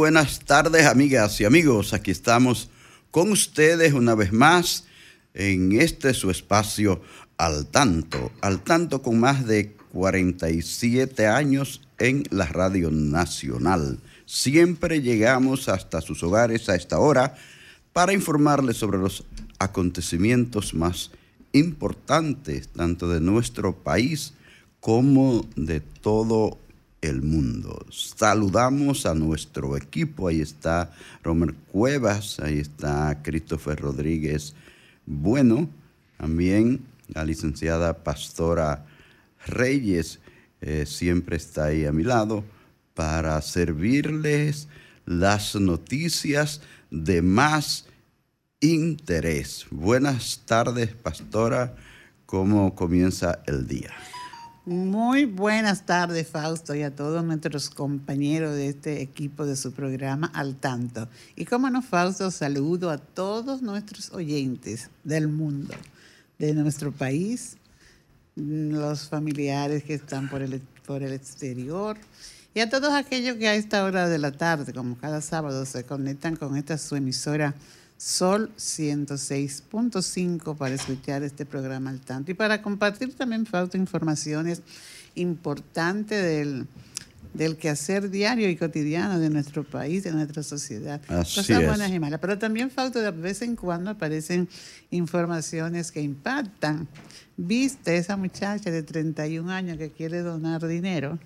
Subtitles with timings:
[0.00, 1.92] Buenas tardes, amigas y amigos.
[1.92, 2.70] Aquí estamos
[3.10, 4.86] con ustedes una vez más
[5.34, 7.02] en este su espacio
[7.36, 13.98] al tanto, al tanto con más de 47 años en la Radio Nacional.
[14.24, 17.34] Siempre llegamos hasta sus hogares a esta hora
[17.92, 19.26] para informarles sobre los
[19.58, 21.10] acontecimientos más
[21.52, 24.32] importantes, tanto de nuestro país
[24.80, 26.69] como de todo el
[27.22, 27.86] mundo.
[27.90, 30.28] Saludamos a nuestro equipo.
[30.28, 34.54] Ahí está Romer Cuevas, ahí está Christopher Rodríguez
[35.06, 35.68] Bueno,
[36.18, 38.86] también la licenciada Pastora
[39.46, 40.20] Reyes
[40.60, 42.44] eh, siempre está ahí a mi lado
[42.94, 44.68] para servirles
[45.06, 47.86] las noticias de más
[48.60, 49.66] interés.
[49.70, 51.74] Buenas tardes, Pastora.
[52.26, 53.90] ¿Cómo comienza el día?
[54.66, 60.30] Muy buenas tardes, Fausto, y a todos nuestros compañeros de este equipo de su programa
[60.34, 61.08] Al Tanto.
[61.34, 65.74] Y como no, Fausto, saludo a todos nuestros oyentes del mundo,
[66.38, 67.56] de nuestro país,
[68.36, 71.96] los familiares que están por el, por el exterior,
[72.52, 75.84] y a todos aquellos que a esta hora de la tarde, como cada sábado, se
[75.84, 77.54] conectan con esta su emisora
[78.00, 84.62] Sol 106.5 para escuchar este programa al tanto y para compartir también falta informaciones
[85.16, 86.66] importantes del,
[87.34, 90.98] del quehacer diario y cotidiano de nuestro país, de nuestra sociedad.
[91.08, 91.66] Así Cosas es.
[91.66, 92.20] buenas y malas.
[92.20, 94.48] Pero también falta de vez en cuando aparecen
[94.90, 96.88] informaciones que impactan.
[97.36, 101.18] ¿Viste esa muchacha de 31 años que quiere donar dinero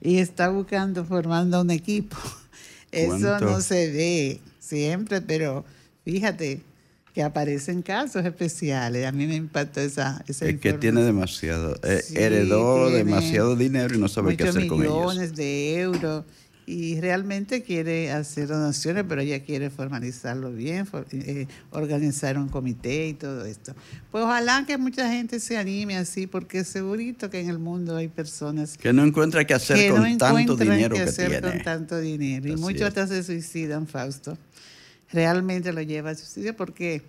[0.00, 2.16] y está buscando, formando un equipo?
[2.90, 3.50] Eso ¿Cuánto?
[3.50, 5.66] no se ve siempre, pero
[6.10, 6.62] fíjate
[7.14, 9.06] que aparecen casos especiales.
[9.06, 13.56] A mí me impactó esa, esa Es que tiene demasiado, eh, Sí, heredó tiene demasiado
[13.56, 14.94] dinero y no sabe qué hacer con ellos.
[14.94, 16.24] millones de euros
[16.66, 23.08] y realmente quiere hacer donaciones, pero ella quiere formalizarlo bien, for- eh, organizar un comité
[23.08, 23.74] y todo esto.
[24.12, 28.06] Pues ojalá que mucha gente se anime así, porque segurito que en el mundo hay
[28.06, 31.28] personas Que no encuentra qué hacer que con no tanto encuentran dinero qué que hacer
[31.30, 31.50] tiene.
[31.50, 32.46] con tanto dinero.
[32.46, 32.86] Y muchos es.
[32.88, 34.38] hasta se suicidan, Fausto.
[35.12, 37.02] Realmente lo lleva a suicidio porque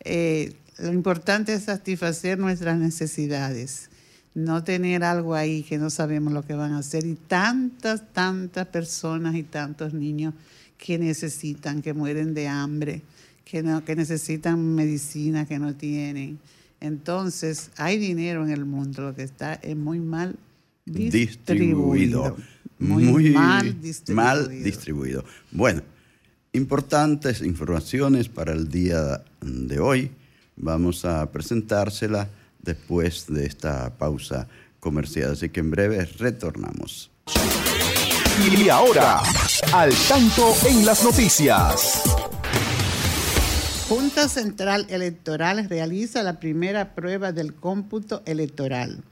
[0.00, 3.88] eh, lo importante es satisfacer nuestras necesidades,
[4.34, 7.06] no tener algo ahí que no sabemos lo que van a hacer.
[7.06, 10.34] Y tantas, tantas personas y tantos niños
[10.76, 13.02] que necesitan, que mueren de hambre,
[13.44, 16.38] que, no, que necesitan medicina que no tienen.
[16.80, 20.36] Entonces, hay dinero en el mundo, lo que está es muy mal
[20.84, 22.34] distribuido.
[22.34, 22.36] distribuido.
[22.78, 24.24] Muy, mal distribuido.
[24.24, 25.24] mal distribuido.
[25.52, 25.82] Bueno,
[26.54, 30.10] importantes informaciones para el día de hoy.
[30.56, 32.28] Vamos a presentársela
[32.62, 34.46] después de esta pausa
[34.80, 35.32] comercial.
[35.32, 37.10] Así que en breve retornamos.
[38.38, 39.20] Y ahora,
[39.72, 42.02] Al Tanto en las noticias.
[43.88, 49.02] Junta Central Electoral realiza la primera prueba del cómputo electoral.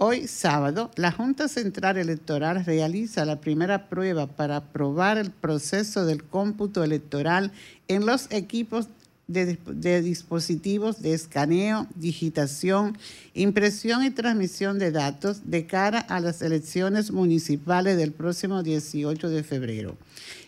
[0.00, 6.22] Hoy sábado, la Junta Central Electoral realiza la primera prueba para aprobar el proceso del
[6.22, 7.50] cómputo electoral
[7.88, 8.86] en los equipos
[9.26, 12.96] de, de dispositivos de escaneo, digitación,
[13.34, 19.42] impresión y transmisión de datos de cara a las elecciones municipales del próximo 18 de
[19.42, 19.96] febrero.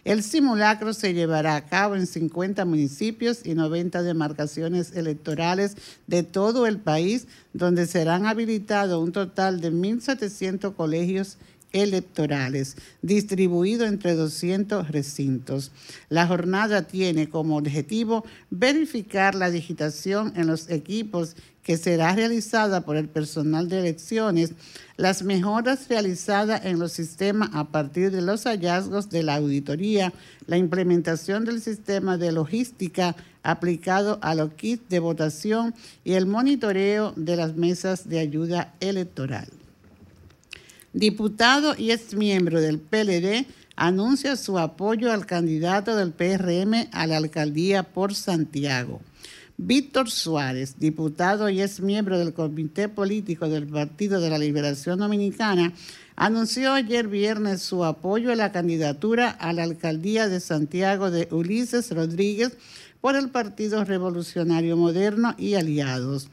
[0.04, 5.76] El simulacro se llevará a cabo en 50 municipios y 90 demarcaciones electorales
[6.06, 11.36] de todo el país, donde serán habilitados un total de 1.700 colegios
[13.02, 15.70] distribuido entre 200 recintos.
[16.08, 22.96] La jornada tiene como objetivo verificar la digitación en los equipos que será realizada por
[22.96, 24.54] el personal de elecciones,
[24.96, 30.12] las mejoras realizadas en los sistemas a partir de los hallazgos de la auditoría,
[30.46, 37.12] la implementación del sistema de logística aplicado a los kits de votación y el monitoreo
[37.16, 39.59] de las mesas de ayuda electoral.
[40.92, 43.46] Diputado y exmiembro del PLD
[43.76, 49.00] anuncia su apoyo al candidato del PRM a la alcaldía por Santiago.
[49.56, 55.74] Víctor Suárez, diputado y ex miembro del Comité Político del Partido de la Liberación Dominicana,
[56.16, 61.90] anunció ayer viernes su apoyo a la candidatura a la alcaldía de Santiago de Ulises
[61.94, 62.56] Rodríguez
[63.00, 66.28] por el Partido Revolucionario Moderno y aliados.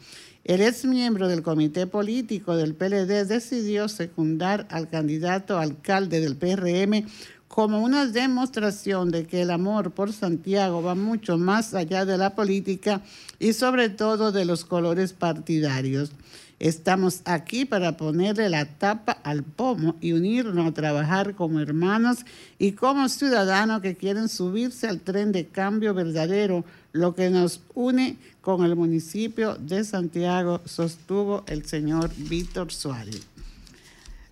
[0.47, 7.05] El ex miembro del comité político del PLD decidió secundar al candidato alcalde del PRM
[7.49, 12.33] como una demostración de que el amor por Santiago va mucho más allá de la
[12.33, 13.01] política
[13.39, 16.13] y sobre todo de los colores partidarios.
[16.59, 22.19] Estamos aquí para ponerle la tapa al pomo y unirnos a trabajar como hermanos
[22.57, 26.63] y como ciudadanos que quieren subirse al tren de cambio verdadero,
[26.93, 28.17] lo que nos une
[28.47, 33.27] con el municipio de Santiago, sostuvo el señor Víctor Suárez.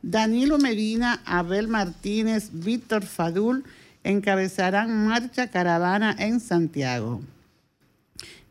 [0.01, 3.65] Danilo Medina, Abel Martínez, Víctor Fadul
[4.05, 7.19] encabezarán marcha caravana en Santiago.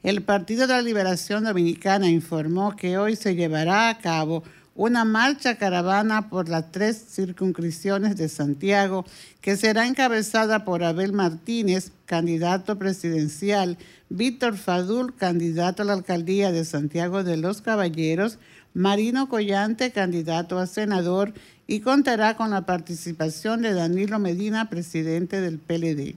[0.02, 4.42] El Partido de la Liberación Dominicana informó que hoy se llevará a cabo
[4.74, 9.04] una marcha caravana por las tres circunscripciones de Santiago
[9.40, 13.78] que será encabezada por Abel Martínez, candidato presidencial,
[14.08, 18.38] Víctor Fadul, candidato a la alcaldía de Santiago de los Caballeros,
[18.74, 21.32] Marino Collante, candidato a senador,
[21.66, 26.16] y contará con la participación de Danilo Medina, presidente del PLD.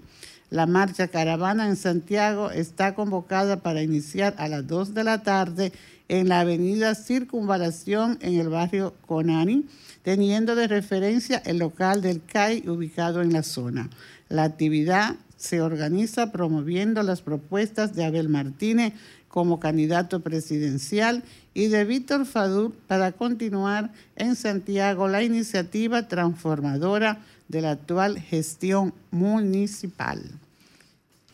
[0.49, 5.71] La marcha caravana en Santiago está convocada para iniciar a las 2 de la tarde
[6.09, 9.65] en la avenida Circunvalación en el barrio Conani,
[10.03, 13.89] teniendo de referencia el local del CAI ubicado en la zona.
[14.29, 18.93] La actividad se organiza promoviendo las propuestas de Abel Martínez
[19.27, 21.23] como candidato presidencial
[21.53, 28.93] y de Víctor Fadul para continuar en Santiago la iniciativa transformadora de la actual gestión
[29.11, 30.21] municipal.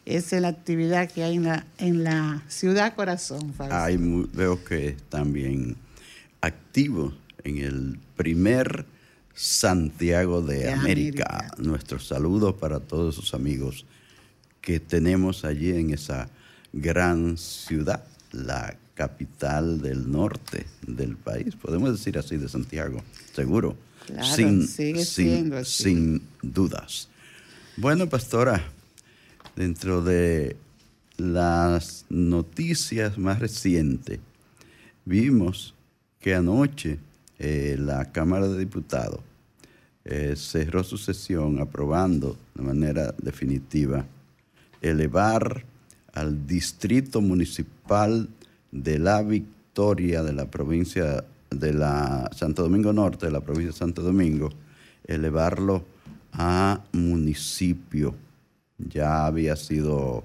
[0.05, 3.53] Esa es la actividad que hay en la, en la ciudad corazón.
[3.71, 5.77] Hay, veo que también
[6.41, 7.13] activo
[7.43, 8.85] en el primer
[9.33, 11.51] Santiago de, América.
[11.57, 13.85] Nuestro saludo para todos sus amigos
[14.61, 16.29] que tenemos allí en esa
[16.71, 21.55] gran ciudad, la capital del norte del país.
[21.55, 23.01] Podemos decir así de Santiago,
[23.33, 23.75] seguro
[24.35, 27.07] sin, sin, dudas.
[27.77, 28.63] Bueno, pastora,
[29.55, 30.55] dentro de
[31.17, 34.19] las noticias más recientes,
[35.05, 35.73] vimos
[36.19, 36.99] que anoche
[37.39, 39.19] eh, la Cámara de Diputados
[40.05, 44.05] eh, cerró su sesión aprobando de manera definitiva
[44.81, 45.63] elevar
[46.13, 48.29] al Distrito Municipal
[48.71, 53.77] de la Victoria de la provincia de la Santo Domingo Norte, de la provincia de
[53.77, 54.49] Santo Domingo,
[55.05, 55.85] elevarlo
[56.33, 58.15] a municipio.
[58.89, 60.23] Ya había sido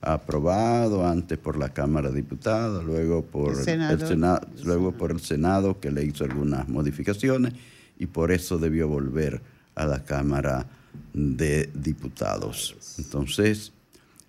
[0.00, 5.78] aprobado antes por la Cámara de Diputados, luego por el, Senado, luego por el Senado
[5.78, 7.54] que le hizo algunas modificaciones
[7.98, 9.40] y por eso debió volver
[9.74, 10.66] a la Cámara
[11.12, 12.76] de Diputados.
[12.98, 13.72] Entonces,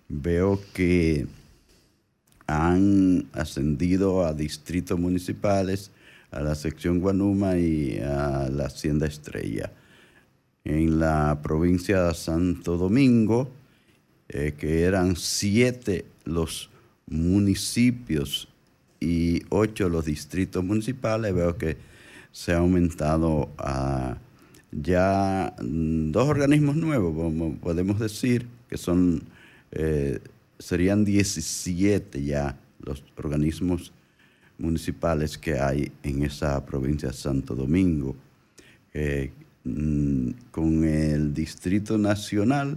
[0.08, 1.26] veo que
[2.46, 5.90] han ascendido a distritos municipales
[6.30, 9.72] a la sección Guanuma y a la Hacienda Estrella.
[10.64, 13.50] En la provincia de Santo Domingo,
[14.30, 16.70] eh, que eran siete los
[17.06, 18.48] municipios
[18.98, 21.76] y ocho los distritos municipales, veo que
[22.32, 24.16] se ha aumentado a
[24.72, 27.14] ya dos organismos nuevos,
[27.60, 29.22] podemos decir, que son,
[29.70, 30.18] eh,
[30.58, 33.92] serían 17 ya los organismos
[34.56, 38.16] municipales que hay en esa provincia de Santo Domingo.
[38.94, 39.43] Mm,
[40.50, 42.76] con el Distrito Nacional,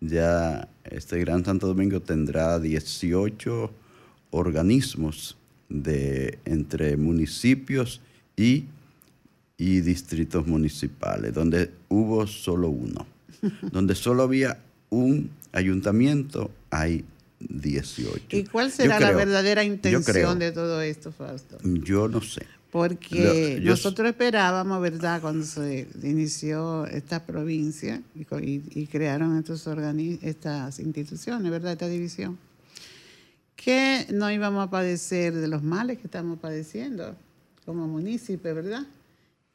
[0.00, 3.70] ya este Gran Santo Domingo tendrá 18
[4.30, 5.36] organismos
[5.68, 8.00] de, entre municipios
[8.36, 8.66] y,
[9.56, 13.06] y distritos municipales, donde hubo solo uno.
[13.72, 14.58] donde solo había
[14.90, 17.04] un ayuntamiento, hay
[17.40, 18.36] 18.
[18.36, 21.58] ¿Y cuál será la verdadera intención de todo esto, Fausto?
[21.62, 22.42] Yo no sé.
[22.70, 29.66] Porque nosotros esperábamos, ¿verdad?, cuando se inició esta provincia y, crearon estos
[30.22, 32.38] estas instituciones, ¿verdad?, esta división,
[33.56, 37.16] que no íbamos a padecer de los males que estamos padeciendo
[37.64, 38.86] como municipio, ¿verdad?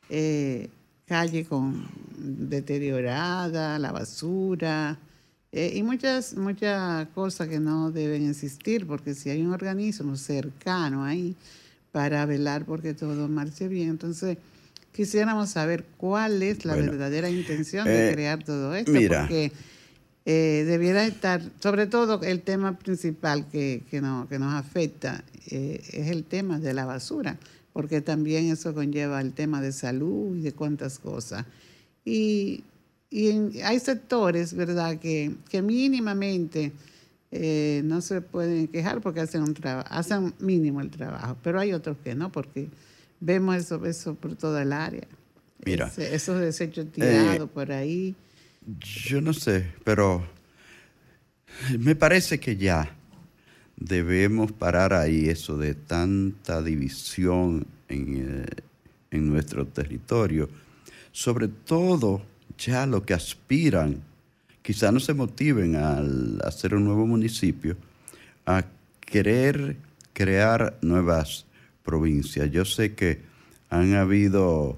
[0.09, 0.69] Eh,
[1.05, 1.85] calle con
[2.17, 4.97] deteriorada, la basura
[5.51, 11.03] eh, y muchas, muchas cosas que no deben existir, porque si hay un organismo cercano
[11.03, 11.35] ahí
[11.93, 14.37] para velar porque todo marche bien, entonces
[14.91, 19.53] quisiéramos saber cuál es la verdadera intención de eh, crear todo esto, porque
[20.25, 26.07] eh, debiera estar, sobre todo el tema principal que, que, no, que nos afecta es
[26.09, 27.37] el tema de la basura
[27.73, 31.45] porque también eso conlleva el tema de salud y de cuántas cosas.
[32.05, 32.63] Y,
[33.63, 36.71] hay sectores, ¿verdad?, que, que mínimamente
[37.35, 41.73] eh, no se pueden quejar porque hacen un trabajo, hacen mínimo el trabajo, pero hay
[41.73, 42.69] otros que no, porque
[43.19, 45.07] vemos eso, eso por toda el área.
[45.65, 45.91] Mira.
[45.97, 48.15] esos desechos tirados eh, por ahí.
[48.79, 50.23] Yo no sé, pero
[51.79, 52.95] me parece que ya
[53.77, 58.45] debemos parar ahí eso de tanta división en, eh,
[59.09, 60.49] en nuestro territorio.
[61.11, 62.21] Sobre todo
[62.59, 64.03] ya lo que aspiran,
[64.63, 67.77] quizá no se motiven al hacer un nuevo municipio,
[68.45, 68.65] a
[69.01, 69.77] querer
[70.13, 71.45] crear nuevas
[71.83, 72.49] provincias.
[72.49, 73.21] Yo sé que
[73.69, 74.77] han habido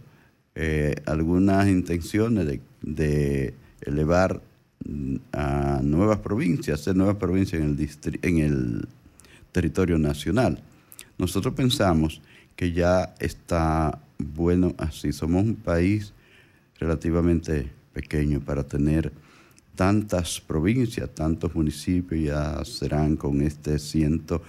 [0.56, 4.42] eh, algunas intenciones de, elevar
[5.32, 8.88] a nuevas provincias, hacer nuevas provincias en el
[9.52, 10.62] territorio nacional.
[11.18, 12.22] Nosotros pensamos
[12.56, 15.14] que ya está bueno así.
[15.14, 16.14] Somos un país
[16.80, 19.12] relativamente pequeño para tener
[19.76, 24.42] tantas provincias, tantos municipios, ya serán con este ciento,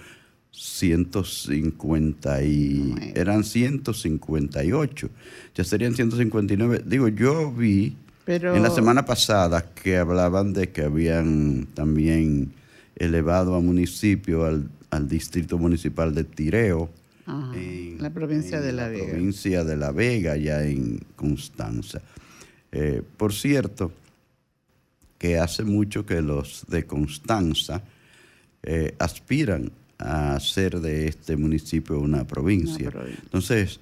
[0.51, 5.09] 150 y eran 158,
[5.53, 6.83] ya serían 159.
[6.85, 12.51] Digo, yo vi en la semana pasada que hablaban de que habían también
[12.95, 16.89] elevado a municipio al, distrito municipal de Tireo.
[17.27, 19.11] en, la provincia de La, Vega.
[19.11, 22.01] provincia de La Vega, ya en Constanza.
[22.71, 23.91] Eh, por cierto,
[25.17, 27.81] que hace mucho que los de Constanza
[28.63, 32.91] eh, aspiran a hacer de este municipio una provincia.
[33.23, 33.79] Entonces,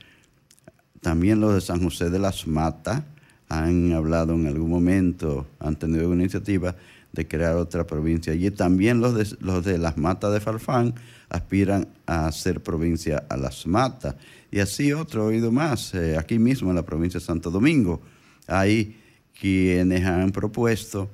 [1.02, 3.04] también los de San José de las Matas
[3.50, 6.76] han hablado en algún momento, han tenido una iniciativa
[7.12, 8.34] de crear otra provincia.
[8.34, 10.96] Y también los de, los de las matas de Farfán
[11.30, 14.16] aspiran a hacer provincia a las matas.
[14.52, 18.02] Y así otro oído más, eh, aquí mismo en la provincia de Santo Domingo.
[18.48, 18.98] Hay
[19.40, 21.10] quienes han propuesto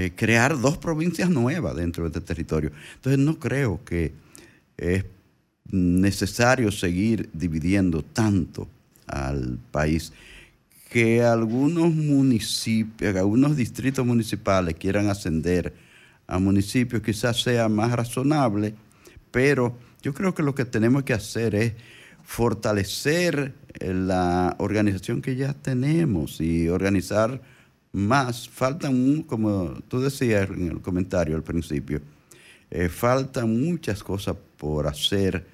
[0.00, 2.70] eh, crear dos provincias nuevas dentro de este territorio.
[2.94, 4.12] Entonces no creo que
[4.76, 5.04] es
[5.72, 8.68] necesario seguir dividiendo tanto
[9.08, 10.12] al país
[10.88, 15.74] que algunos municipios, algunos distritos municipales quieran ascender
[16.28, 18.76] a municipios, quizás sea más razonable,
[19.32, 21.72] pero yo creo que lo que tenemos que hacer es
[22.22, 27.42] fortalecer la organización que ya tenemos y organizar
[27.92, 28.48] más.
[28.48, 32.00] Faltan, como tú decías en el comentario al principio,
[32.70, 35.46] eh, faltan muchas cosas por hacer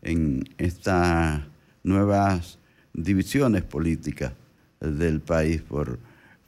[0.00, 1.42] en estas
[1.82, 2.58] nuevas
[2.92, 4.32] divisiones políticas
[4.80, 5.98] del país por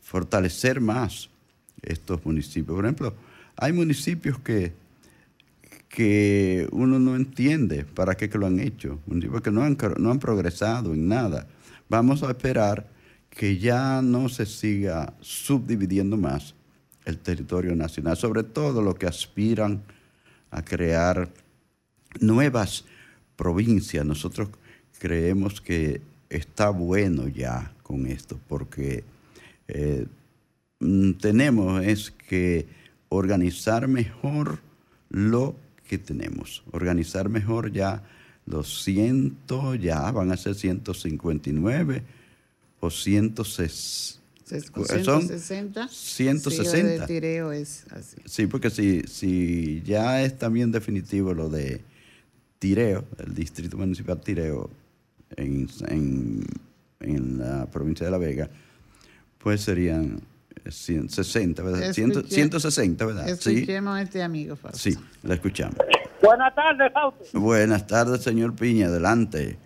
[0.03, 1.31] fortalecer más
[1.83, 2.75] estos municipios.
[2.75, 3.15] Por ejemplo,
[3.57, 4.73] hay municipios que,
[5.89, 10.11] que uno no entiende para qué que lo han hecho, municipios que no han, no
[10.11, 11.47] han progresado en nada.
[11.89, 12.89] Vamos a esperar
[13.35, 16.55] que ya no se siga subdividiendo más
[17.05, 19.83] el territorio nacional, sobre todo los que aspiran
[20.51, 21.29] a crear
[22.21, 22.85] nuevas
[23.37, 24.07] provincias.
[24.07, 24.49] Nosotros
[24.99, 26.01] creemos que
[26.31, 29.05] está bueno ya con esto, porque
[29.69, 30.07] eh,
[30.79, 32.67] mm, tenemos es que
[33.09, 34.61] organizar mejor
[35.11, 35.57] lo
[35.89, 38.03] que tenemos, organizar mejor ya
[38.47, 42.03] los cientos, ya van a ser 159
[42.85, 44.23] o 160.
[44.45, 45.89] 160.
[45.89, 45.89] 160.
[45.89, 48.17] Sí, es así.
[48.27, 51.83] Sí, porque si, si ya es también definitivo lo de
[52.59, 54.71] Tireo, el distrito municipal Tireo,
[55.37, 56.45] en, en
[57.05, 58.49] en la provincia de La Vega,
[59.39, 60.21] pues serían
[60.69, 61.93] 160, ¿verdad?
[61.93, 63.29] 160, ¿verdad?
[63.29, 64.79] Escuchemos a este amigo, Fausto.
[64.79, 65.77] Sí, la escuchamos.
[66.23, 67.41] Buenas tardes, Fausto.
[67.41, 69.59] Buenas tardes, señor Piña, adelante.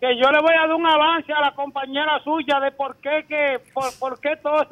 [0.00, 3.24] Que, yo le voy a dar un avance a la compañera suya de por qué,
[3.28, 4.64] que, por, por qué todo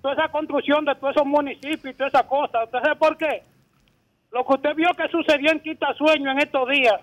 [0.00, 2.64] toda esa construcción de todos esos municipios y toda esa cosa.
[2.64, 3.42] ¿Usted sabe por qué?
[4.30, 7.00] Lo que usted vio que sucedió en Quitasueño en estos días,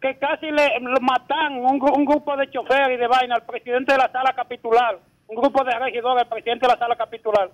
[0.00, 3.98] que casi le, matan un, un grupo de choferes y de vaina al presidente de
[3.98, 7.48] la sala capitular, un grupo de regidores al presidente de la sala capitular.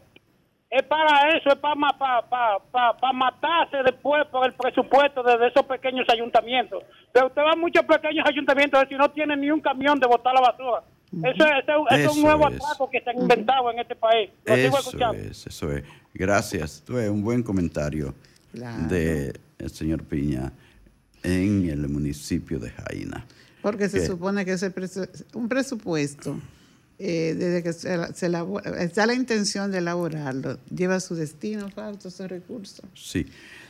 [0.72, 2.22] Es para eso, es para, para,
[2.70, 6.82] para, para, matarse después por el presupuesto de, esos pequeños ayuntamientos.
[7.12, 10.32] Pero usted va a muchos pequeños ayuntamientos y no tienen ni un camión de botar
[10.32, 10.82] la basura.
[11.12, 11.44] Eso,
[11.90, 14.30] es, un nuevo atraco que se ha inventado en este país.
[14.46, 15.84] eso es, eso es.
[16.14, 16.82] Gracias.
[16.86, 18.14] Tú es un buen comentario
[18.54, 19.34] del
[19.66, 20.52] señor Piña
[21.22, 23.26] en el municipio de Jaina.
[23.60, 24.62] Porque se supone que es
[25.34, 26.40] un presupuesto,
[27.04, 27.98] eh, desde que se,
[28.78, 32.84] está la intención de elaborarlo, lleva su destino, Fausto, ese recurso.
[32.94, 33.26] Sí,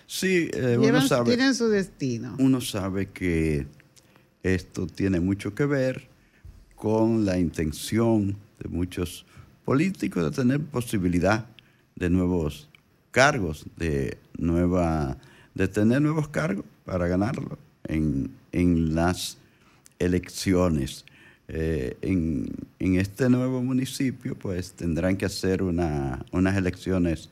[0.06, 2.36] sí, eh, uno sabe, tienen su destino.
[2.38, 3.66] Uno sabe que
[4.42, 6.08] esto tiene mucho que ver
[6.76, 9.24] con la intención de muchos
[9.64, 11.46] políticos de tener posibilidad
[11.96, 12.68] de nuevos
[13.12, 15.16] cargos, de, nueva,
[15.54, 18.30] de tener nuevos cargos para ganarlo en,
[18.94, 19.38] las
[19.98, 21.06] elecciones.
[21.54, 22.46] Eh, en,
[22.78, 27.28] este nuevo municipio, pues tendrán que hacer una, unas elecciones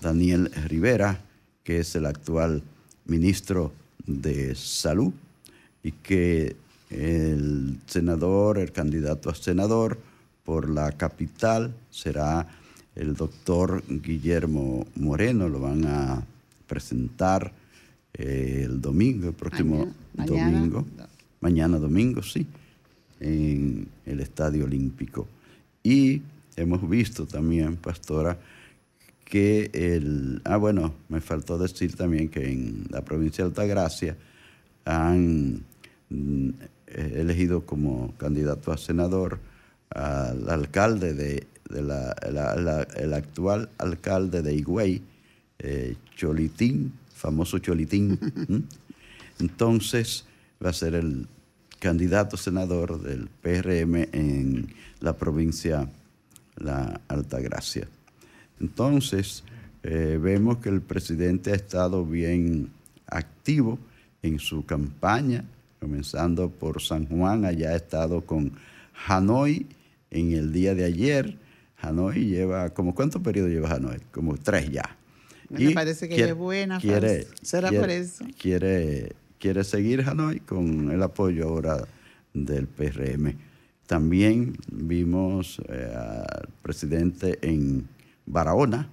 [0.00, 1.20] Daniel Rivera,
[1.64, 2.62] que es el actual
[3.06, 3.72] ministro
[4.06, 5.12] de Salud,
[5.82, 6.54] y que
[6.90, 9.98] el senador, el candidato a senador,
[10.44, 12.46] por la capital será
[12.96, 16.24] el doctor Guillermo Moreno, lo van a
[16.66, 17.52] presentar
[18.14, 20.84] eh, el domingo, el próximo domingo,
[21.40, 22.46] mañana domingo, sí,
[23.20, 25.28] en el Estadio Olímpico.
[25.82, 26.22] Y
[26.56, 28.38] hemos visto también, pastora,
[29.24, 30.40] que el...
[30.44, 34.16] Ah, bueno, me faltó decir también que en la provincia de Altagracia
[34.84, 35.62] han
[36.08, 36.50] mm,
[36.86, 39.38] elegido como candidato a senador
[39.90, 45.02] al alcalde de, el actual alcalde de Higüey,
[45.58, 48.18] eh, Cholitín, famoso Cholitín.
[49.40, 50.26] Entonces
[50.64, 51.26] va a ser el
[51.78, 55.88] candidato senador del PRM en la provincia
[56.56, 57.88] La Altagracia.
[58.60, 59.44] Entonces,
[59.82, 62.70] eh, vemos que el presidente ha estado bien
[63.06, 63.78] activo
[64.22, 65.44] en su campaña,
[65.80, 68.52] comenzando por San Juan, allá ha estado con
[69.06, 69.66] Hanoi
[70.10, 71.36] en el día de ayer.
[71.88, 74.00] Hanoi lleva, como ¿cuántos periodos lleva Hanoi?
[74.10, 74.96] Como tres ya.
[75.50, 76.80] Me parece que es buena.
[76.80, 78.24] Quiere, ¿Será por eso?
[78.40, 81.86] Quiere, quiere seguir Hanoi con el apoyo ahora
[82.34, 83.34] del PRM.
[83.86, 87.88] También vimos eh, al presidente en
[88.26, 88.90] Barahona.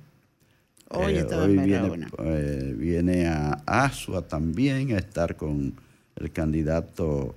[0.89, 5.73] Hoy, eh, viene, eh, viene a Asua también a estar con
[6.15, 7.34] el candidato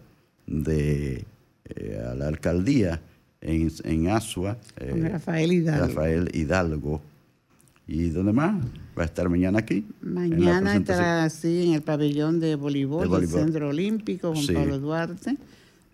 [0.46, 1.24] de
[2.08, 3.00] a la alcaldía
[3.46, 4.58] en, en Asua.
[4.76, 5.86] Eh, Rafael Hidalgo.
[5.86, 7.00] Rafael Hidalgo.
[7.88, 8.64] ¿Y dónde más?
[8.98, 9.86] Va a estar mañana aquí.
[10.00, 15.36] Mañana estará así en el pabellón de voleibol, del Centro Olímpico Juan Pablo Duarte,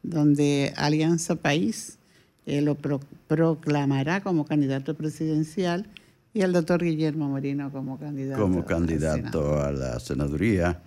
[0.03, 1.99] donde Alianza País
[2.47, 2.77] eh, lo
[3.29, 5.87] proclamará como candidato presidencial
[6.33, 8.41] y el doctor Guillermo Moreno como candidato.
[8.41, 10.81] Como candidato a la senaduría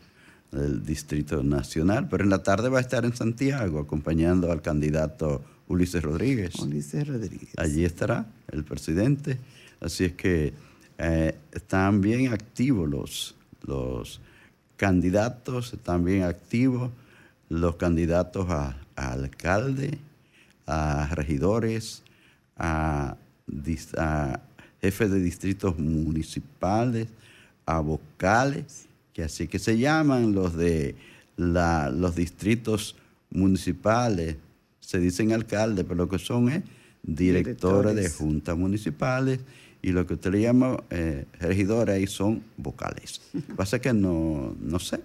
[0.51, 5.43] del Distrito Nacional, pero en la tarde va a estar en Santiago acompañando al candidato
[5.67, 6.56] Ulises Rodríguez.
[6.56, 7.49] Ulises Rodríguez.
[7.58, 9.38] Allí estará el presidente.
[9.80, 10.54] Así es que
[10.97, 14.21] eh, están bien activos los, los
[14.78, 16.91] candidatos están bien activos,
[17.49, 19.97] los candidatos a, a alcalde,
[20.67, 22.04] a regidores,
[22.58, 23.17] a,
[24.82, 27.08] jefes de distritos municipales,
[27.65, 30.95] a vocales, que así que se llaman los de
[31.38, 32.95] los distritos
[33.30, 34.38] municipales,
[34.85, 36.63] se dicen alcaldes, pero lo que son es
[37.03, 39.39] directores, de juntas municipales
[39.81, 43.21] y lo que usted le llama eh, regidores ahí son vocales.
[43.55, 44.99] Pasa que no, no sé,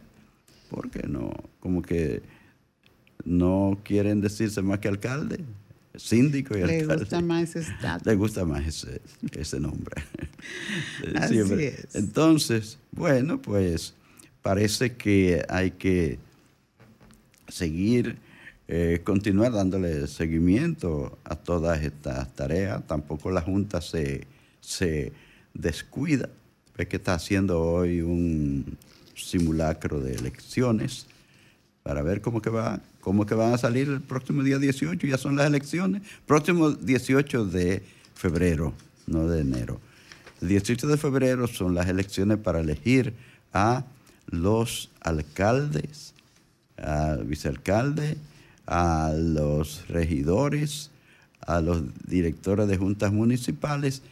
[0.70, 2.22] porque no, como que
[3.24, 5.40] no quieren decirse más que alcalde,
[5.96, 6.86] síndico y alcalde.
[6.86, 8.06] Le gusta más ese estatus.
[8.06, 9.00] Le gusta más ese,
[9.32, 10.02] ese nombre.
[11.16, 11.94] Así es.
[11.94, 13.94] Entonces, bueno, pues
[14.42, 16.18] parece que hay que
[17.48, 18.16] seguir,
[18.72, 22.86] eh, continuar dándole seguimiento a todas estas tareas.
[22.86, 24.28] Tampoco la Junta se,
[24.60, 25.12] se
[25.52, 26.28] descuida.
[26.76, 28.78] Ve que está haciendo hoy un
[29.16, 31.06] simulacro de elecciones
[31.82, 35.34] para ver cómo que va, cómo van a salir el próximo día 18, ya son
[35.34, 37.82] las elecciones, próximo 18 de
[38.14, 38.72] febrero,
[39.08, 39.80] no de enero.
[40.42, 43.14] El 18 de febrero son las elecciones para elegir
[43.52, 43.84] a
[44.28, 46.14] los alcaldes,
[46.76, 48.16] al vicealcalde,
[48.70, 50.92] a los regidores,
[51.40, 54.02] a los directores de juntas municipales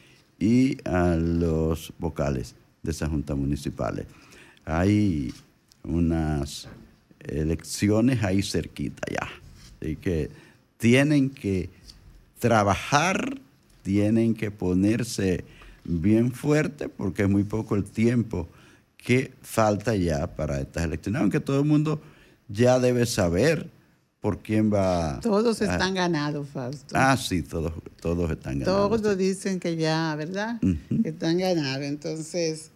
[0.41, 4.07] y a los vocales de esas juntas municipales.
[4.65, 5.33] Hay
[5.85, 6.69] unas
[7.21, 9.29] elecciones ahí cerquita ya.
[9.81, 10.29] Así que
[10.77, 11.71] tienen que
[12.41, 13.39] trabajar,
[13.83, 15.45] tienen que ponerse
[15.85, 18.49] bien fuerte porque es muy poco el tiempo
[18.97, 22.03] que falta ya para estas elecciones, aunque todo el mundo
[22.49, 23.78] ya debe saber
[24.21, 25.21] por quién va.
[25.21, 26.95] Todos están ganados, Fausto.
[26.95, 29.01] Ah, sí, todos, todos están ganados.
[29.01, 30.61] Todos dicen que ya, ¿verdad?
[31.05, 31.85] están ganados.
[31.85, 32.71] Entonces,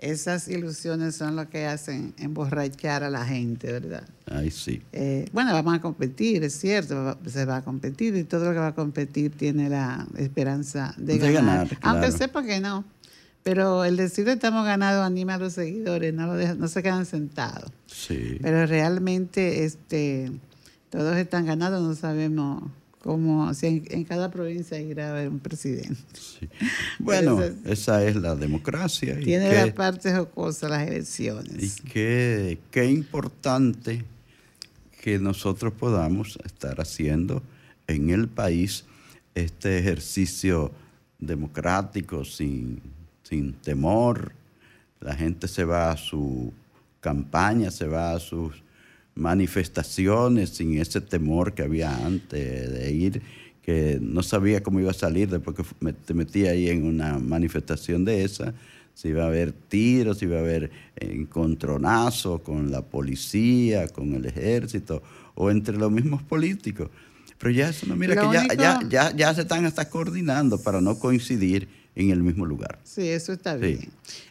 [0.00, 4.08] esas ilusiones son lo que hacen emborrachar a la gente, ¿verdad?
[4.26, 4.82] Ay, sí.
[4.92, 8.58] Eh, bueno, vamos a competir, es cierto, se va a competir y todo lo que
[8.58, 11.68] va a competir tiene la esperanza de, ganar.
[11.82, 12.84] Aunque sepa que no.
[13.42, 17.70] Pero el decir que estamos ganados anima a los seguidores, no, no se quedan sentados.
[17.86, 18.38] Sí.
[18.40, 20.30] Pero realmente este,
[20.90, 22.64] todos están ganados, no sabemos
[23.02, 25.96] como si en, cada provincia irá a haber un presidente.
[26.98, 29.18] Bueno, esa es la democracia.
[29.18, 31.78] tiene las partes jocosas las elecciones.
[31.78, 34.04] Y qué, qué importante
[35.00, 37.42] que nosotros podamos estar haciendo
[37.86, 38.84] en el país
[39.34, 40.72] este ejercicio
[41.18, 42.82] democrático sin
[43.30, 44.32] sin temor.
[44.98, 46.52] La gente se va a su
[47.00, 48.62] campaña, se va a sus
[49.14, 53.22] manifestaciones sin ese temor que había antes de ir,
[53.62, 58.04] que no sabía cómo iba a salir después que te metía ahí en una manifestación
[58.04, 58.54] de esa,
[58.94, 64.26] si iba a haber tiros, si iba a haber encontronazos con la policía, con el
[64.26, 65.02] ejército
[65.34, 66.90] o entre los mismos políticos.
[67.38, 70.82] Pero ya eso no, mira que ya, ya, ya, ya se están hasta coordinando para
[70.82, 72.78] no coincidir en el mismo lugar.
[72.84, 73.88] Sí, eso está bien.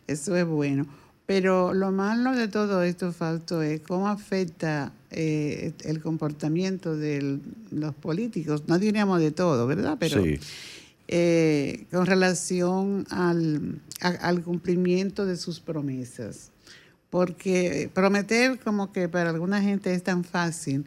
[0.07, 0.85] Eso es bueno.
[1.29, 7.37] Pero lo malo de todo esto, Fausto, es cómo afecta eh, el comportamiento de
[7.69, 8.63] los políticos.
[8.65, 9.97] No diríamos de todo, ¿verdad?
[9.99, 10.23] Pero
[11.07, 16.49] eh, con relación al, al cumplimiento de sus promesas.
[17.11, 20.83] Porque prometer como que para alguna gente es tan fácil.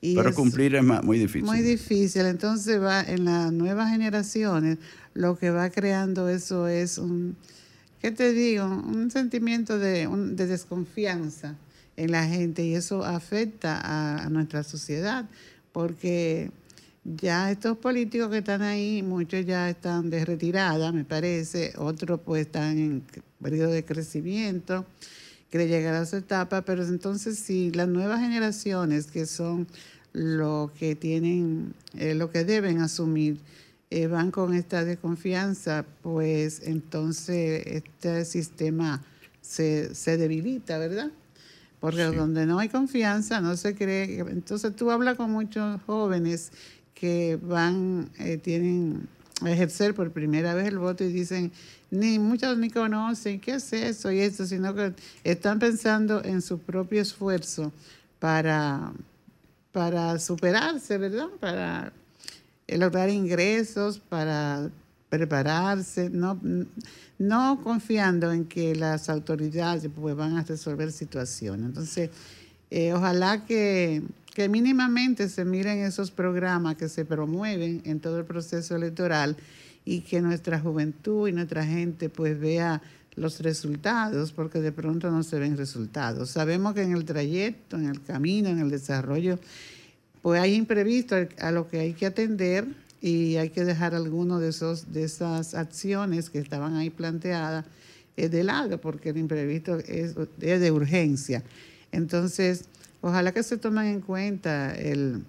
[0.00, 1.44] Y Pero cumplir es muy difícil.
[1.44, 2.24] Muy difícil.
[2.24, 4.78] Entonces va en las nuevas generaciones
[5.12, 7.36] lo que va creando eso es un,
[8.02, 8.66] ¿qué te digo?
[8.66, 11.56] Un sentimiento de, desconfianza
[11.96, 13.80] en la gente y eso afecta
[14.24, 15.24] a, nuestra sociedad
[15.70, 16.50] porque
[17.04, 22.46] ya estos políticos que están ahí, muchos ya están de retirada, me parece, otros pues
[22.46, 23.02] están en
[23.40, 24.84] periodo de crecimiento,
[25.50, 29.68] quiere llegar a su etapa, pero entonces si las nuevas generaciones que son
[30.12, 33.38] lo que tienen, eh, lo que deben asumir,
[33.94, 39.02] eh, van con esta desconfianza, pues entonces este sistema
[39.42, 41.10] se, debilita, ¿verdad?
[41.78, 44.20] Porque donde no hay confianza, no se cree.
[44.20, 46.52] Entonces tú hablas con muchos jóvenes
[46.94, 49.08] que van, eh, tienen
[49.42, 51.52] a ejercer por primera vez el voto y dicen,
[51.90, 54.46] ni muchos ni conocen, ¿qué es eso y eso?
[54.46, 57.72] Sino que están pensando en su propio esfuerzo
[58.18, 58.94] para,
[59.70, 61.28] para superarse, ¿verdad?
[61.40, 61.92] Para
[62.78, 64.70] lograr ingresos para
[65.08, 66.40] prepararse, no,
[67.18, 71.66] no confiando en que las autoridades pues, van a resolver situaciones.
[71.66, 72.10] Entonces,
[72.70, 74.02] eh, ojalá que,
[74.34, 79.36] que mínimamente se miren esos programas que se promueven en todo el proceso electoral
[79.84, 82.80] y que nuestra juventud y nuestra gente pues vea
[83.14, 86.30] los resultados, porque de pronto no se ven resultados.
[86.30, 89.38] Sabemos que en el trayecto, en el camino, en el desarrollo,
[90.22, 92.66] pues hay imprevistos a lo que hay que atender
[93.00, 97.66] y hay que dejar algunas de, esos, de esas acciones que estaban ahí planteadas
[98.16, 101.42] eh, de lado, porque el imprevisto es, de urgencia.
[101.90, 102.66] Entonces,
[103.00, 105.24] ojalá que se tomen en cuenta el,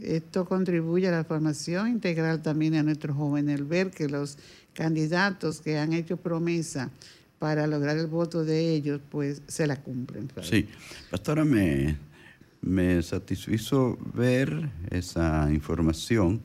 [0.00, 4.38] esto contribuye a la formación integral también a nuestros jóvenes, el ver que los
[4.72, 6.90] candidatos que han hecho promesa
[7.38, 10.28] para lograr el voto de ellos, pues se la cumplen.
[10.42, 10.66] Sí,
[11.10, 11.96] pastora, me,
[12.60, 16.40] me satisfizo ver esa información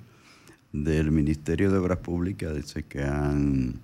[0.71, 3.80] del Ministerio de Obras Públicas, dice que han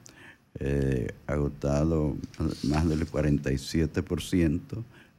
[0.59, 2.17] eh, agotado
[2.63, 4.59] más del 47%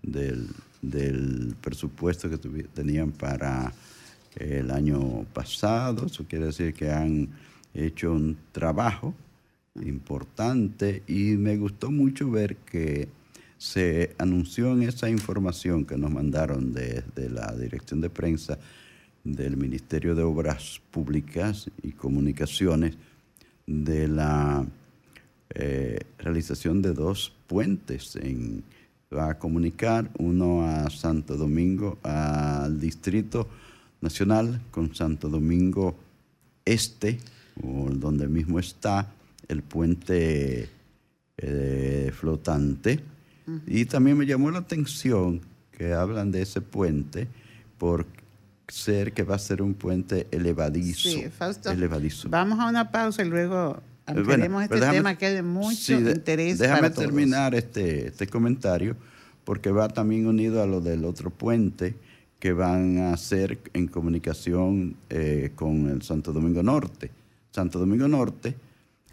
[0.03, 0.49] del,
[0.83, 3.73] del presupuesto que tenían para
[4.37, 6.07] el año pasado.
[6.07, 7.29] Eso quiere decir que han
[7.75, 9.15] hecho un trabajo
[9.77, 13.09] importante y me gustó mucho ver que
[13.61, 18.59] se anunció en esa información que nos mandaron desde la dirección de prensa
[19.23, 22.97] del Ministerio de Obras Públicas y Comunicaciones
[23.67, 24.65] de la
[25.51, 28.65] eh, realización de dos puentes en
[29.15, 33.47] va a comunicar uno a Santo Domingo al distrito
[34.01, 35.97] nacional con Santo Domingo
[36.65, 37.19] Este
[37.57, 39.13] donde mismo está
[39.49, 40.71] el puente
[41.37, 43.01] eh, flotante
[43.67, 47.29] y también me llamó la atención que hablan de ese puente
[47.79, 48.07] por
[48.69, 51.09] ser que va a ser un puente elevadizo.
[51.09, 52.29] Sí, Fausto, elevadizo.
[52.29, 56.59] Vamos a una pausa y luego eh, ampliaremos este tema que es de mucho interés.
[56.59, 58.97] Déjame terminar este, este comentario
[59.45, 61.95] porque va también unido a lo del otro puente
[62.39, 67.11] que van a hacer en comunicación eh, con el Santo Domingo Norte.
[67.51, 68.55] Santo Domingo Norte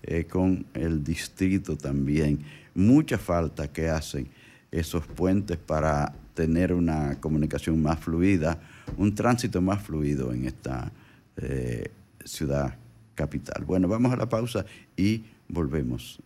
[0.04, 2.40] eh, con el distrito también.
[2.78, 4.30] Mucha falta que hacen
[4.70, 8.60] esos puentes para tener una comunicación más fluida,
[8.98, 10.92] un tránsito más fluido en esta
[11.38, 11.90] eh,
[12.24, 12.78] ciudad
[13.16, 13.66] capital.
[13.66, 14.64] Bueno, vamos a la pausa
[14.96, 16.22] y volvemos.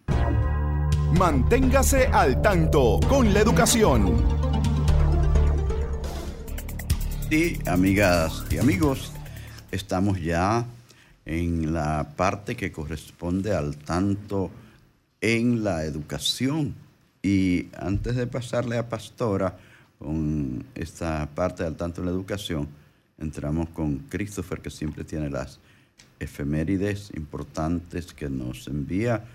[1.17, 4.17] Manténgase al tanto con la educación.
[7.29, 9.13] Y amigas y amigos,
[9.71, 10.65] estamos ya
[11.25, 14.51] en la parte que corresponde al tanto
[15.21, 16.75] en la educación.
[17.23, 19.57] Y antes de pasarle a Pastora
[19.99, 22.67] con esta parte al tanto en la educación,
[23.19, 25.59] entramos con Christopher, que siempre tiene las
[26.19, 29.25] efemérides importantes que nos envía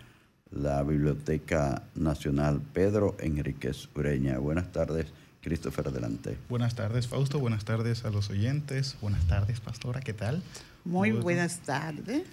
[0.50, 4.38] la Biblioteca Nacional Pedro Enríquez Ureña.
[4.38, 5.06] Buenas tardes.
[5.42, 6.36] Christopher, adelante.
[6.48, 7.38] Buenas tardes, Fausto.
[7.38, 8.96] Buenas tardes a los oyentes.
[9.00, 10.00] Buenas tardes, Pastora.
[10.00, 10.42] ¿Qué tal?
[10.84, 12.24] Muy buenas tardes.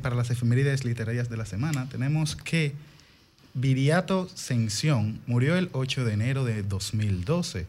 [0.00, 2.74] Para las efemérides literarias de la semana, tenemos que
[3.54, 7.66] Viriato Sención murió el 8 de enero de 2012.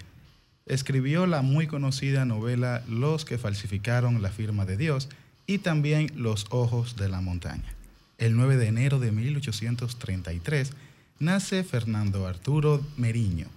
[0.66, 5.08] Escribió la muy conocida novela Los que falsificaron la firma de Dios
[5.46, 7.76] y también Los ojos de la montaña.
[8.18, 10.72] El 9 de enero de 1833
[11.20, 13.48] nace Fernando Arturo Meriño.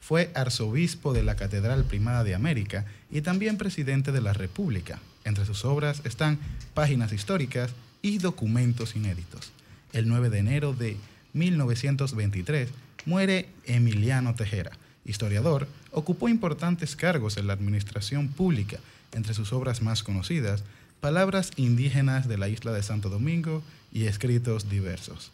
[0.00, 4.98] Fue arzobispo de la Catedral Primada de América y también presidente de la República.
[5.24, 6.40] Entre sus obras están
[6.74, 9.52] páginas históricas y documentos inéditos.
[9.92, 10.96] El 9 de enero de
[11.32, 12.70] 1923
[13.06, 14.72] muere Emiliano Tejera,
[15.04, 18.78] historiador, ocupó importantes cargos en la administración pública.
[19.12, 20.62] Entre sus obras más conocidas,
[21.00, 25.32] Palabras indígenas de la isla de Santo Domingo y escritos diversos.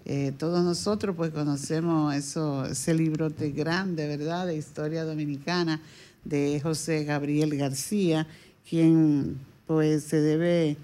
[0.06, 5.82] Eh, todos nosotros pues conocemos eso, ese librote grande, ¿verdad?, de historia dominicana
[6.24, 8.26] de José Gabriel García,
[8.68, 10.78] quien pues se debe,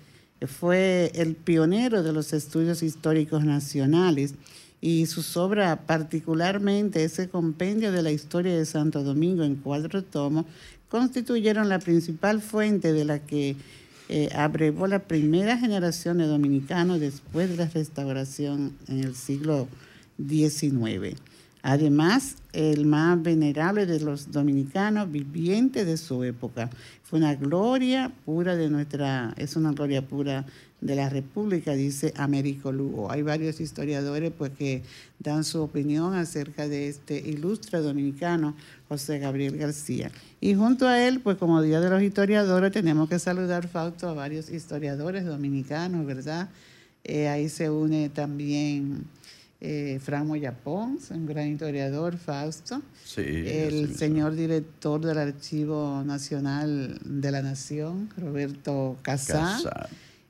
[0.47, 4.35] fue el pionero de los estudios históricos nacionales
[4.81, 10.45] y sus obras, particularmente ese compendio de la historia de Santo Domingo en cuatro tomos,
[10.89, 13.57] constituyeron la principal fuente de la que
[14.09, 19.67] eh, abrevó la primera generación de dominicanos después de la restauración en el siglo
[20.25, 21.19] XIX.
[21.63, 26.71] Además, el más venerable de los dominicanos vivientes de su época.
[27.03, 30.47] Fue una gloria pura de nuestra, es una gloria pura
[30.87, 33.11] de la República, dice Américo Lugo.
[33.11, 34.83] Hay varios historiadores pues, que
[35.19, 38.55] dan su opinión acerca de este ilustre dominicano,
[38.89, 40.13] José Gabriel García.
[40.41, 44.15] Y junto a él, pues como Día de los Historiadores, tenemos que saludar, Fausto, a
[44.15, 46.49] varios historiadores dominicanos, ¿verdad?
[47.03, 49.07] Eh, ahí se une también
[49.61, 52.81] eh, Fran Moyapón, un gran historiador, Fausto.
[53.05, 59.59] Sí, el señor director del Archivo Nacional de la Nación, Roberto Casá.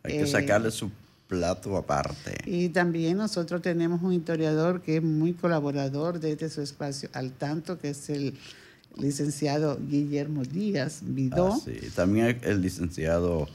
[0.06, 0.90] Hay que eh, sacarle su
[1.26, 2.36] plato aparte.
[2.46, 7.32] Y también nosotros tenemos un historiador que es muy colaborador de este su espacio al
[7.32, 8.34] tanto, que es el
[8.96, 11.54] licenciado Guillermo Díaz Vidó.
[11.54, 11.90] Ah, sí.
[11.94, 13.48] También el licenciado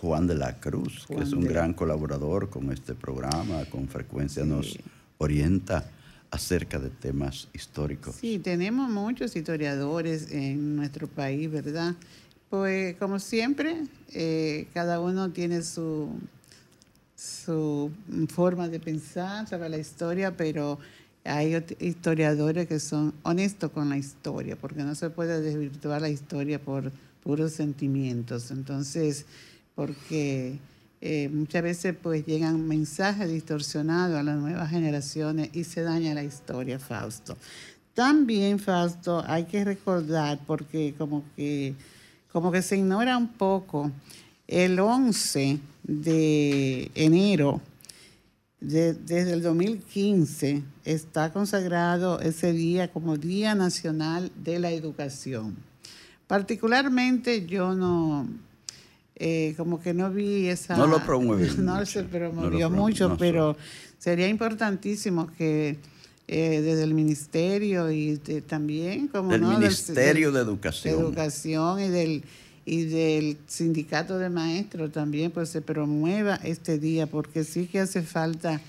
[0.00, 4.78] Juan de la Cruz, que es un gran colaborador con este programa, con frecuencia nos
[5.18, 5.90] orienta
[6.30, 8.16] acerca de temas históricos.
[8.20, 11.94] Sí, tenemos muchos historiadores en nuestro país, ¿verdad?
[12.50, 13.76] Pues como siempre,
[14.12, 16.10] eh, cada uno tiene su,
[17.16, 17.90] su
[18.28, 20.78] forma de pensar sobre la historia, pero
[21.24, 26.60] hay historiadores que son honestos con la historia, porque no se puede desvirtuar la historia
[26.60, 26.92] por
[27.24, 28.52] puros sentimientos.
[28.52, 29.26] Entonces,
[29.74, 30.58] porque
[31.00, 36.22] eh, muchas veces pues llegan mensajes distorsionados a las nuevas generaciones y se daña la
[36.22, 37.36] historia, Fausto.
[37.94, 41.74] También, Fausto, hay que recordar, porque como que
[42.32, 43.90] como que se ignora un poco,
[44.46, 47.60] el 11 de enero
[48.60, 55.56] desde el 2015 está consagrado ese día como Día Nacional de la Educación.
[56.26, 58.28] Particularmente yo no,
[59.14, 60.76] eh, como que no vi esa...
[60.76, 61.50] No lo promueve.
[61.58, 63.56] No se promovió mucho, pero
[63.98, 65.78] sería importantísimo que
[66.28, 71.00] eh, desde el ministerio y también como del ministerio de educación.
[71.00, 72.24] Educación y del
[72.66, 78.02] y del sindicato de maestros también pues se promueva este día porque sí que hace
[78.02, 78.60] falta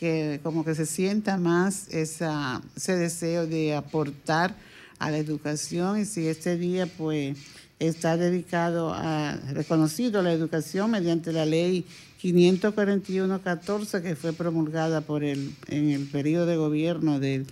[0.00, 4.56] que como que se sienta más esa, ese deseo de aportar
[4.98, 7.38] a la educación y si este día pues
[7.78, 11.86] está dedicado a reconocido la educación mediante la ley
[12.22, 17.46] 541-14 que fue promulgada por el, en el periodo de gobierno del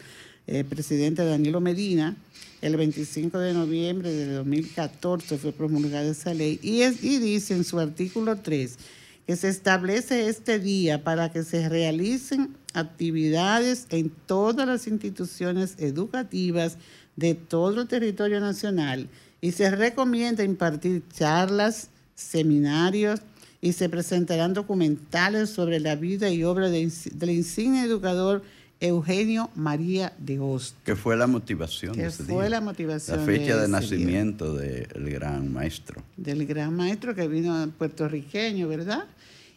[0.46, 2.16] eh, presidente Danilo Medina.
[2.62, 7.79] El 25 de noviembre de 2014 fue promulgada esa ley y, y dice en su
[7.79, 8.79] artículo 3
[9.27, 16.77] que se establece este día para que se realicen actividades en todas las instituciones educativas
[17.16, 19.09] de todo el territorio nacional
[19.40, 23.20] y se recomienda impartir charlas, seminarios,
[23.64, 28.42] y se presentarán documentales sobre la vida y obra del insigne educador
[28.79, 30.77] Eugenio María de Hostos.
[30.85, 33.20] Que fue la motivación de ese fue la motivación.
[33.20, 36.03] La fecha de, nacimiento del gran maestro.
[36.18, 39.07] Del gran maestro que vino puertorriqueño, ¿verdad?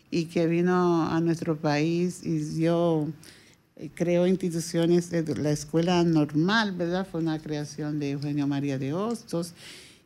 [0.10, 3.12] Y que vino a nuestro país y dio,
[3.76, 7.06] eh, creó instituciones, de la escuela normal, ¿verdad?
[7.12, 9.54] Fue una creación de Eugenio María de Hostos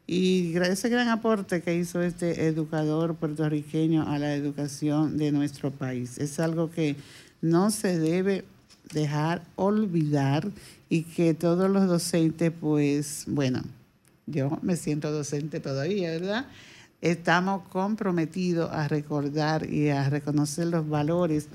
[0.08, 6.18] y ese gran aporte que hizo este educador puertorriqueño a la educación de nuestro país
[6.18, 6.96] es algo que
[7.42, 8.44] no se debe
[8.94, 10.50] dejar olvidar
[10.90, 13.62] y que todos los docentes, pues, bueno,
[14.26, 16.46] yo me siento docente todavía, ¿verdad?
[17.02, 21.48] Estamos comprometidos a recordar y a reconocer los valores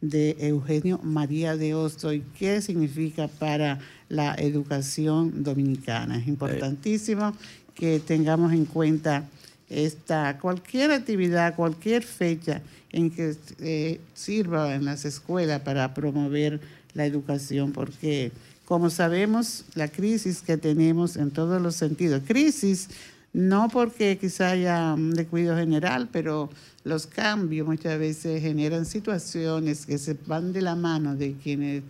[0.00, 6.18] de Eugenio María de Osto y qué significa para la educación dominicana.
[6.18, 7.32] Es importantísimo
[7.74, 9.28] que tengamos en cuenta
[9.68, 16.60] esta, cualquier actividad, cualquier fecha en que eh, sirva en las escuelas para promover
[16.94, 18.32] la educación, porque
[18.66, 22.88] como sabemos, la crisis que tenemos en todos los sentidos, crisis
[23.32, 26.50] no porque quizá haya un descuido general, pero
[26.84, 31.82] los cambios muchas veces generan situaciones que se van de la mano de quienes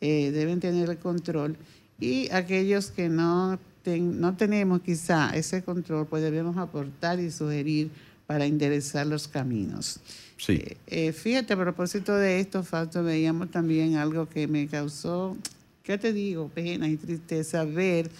[0.00, 1.56] eh, deben tener el control
[2.00, 7.90] y aquellos que no no tenemos quizá ese control, pues debemos aportar y sugerir
[8.26, 10.00] para enderezar los caminos.
[10.36, 10.54] Sí.
[10.54, 15.36] Eh, eh, fíjate, a propósito de esto, Fausto, veíamos también algo que me causó,
[15.82, 16.48] ¿qué te digo?
[16.48, 18.10] Pena y tristeza ver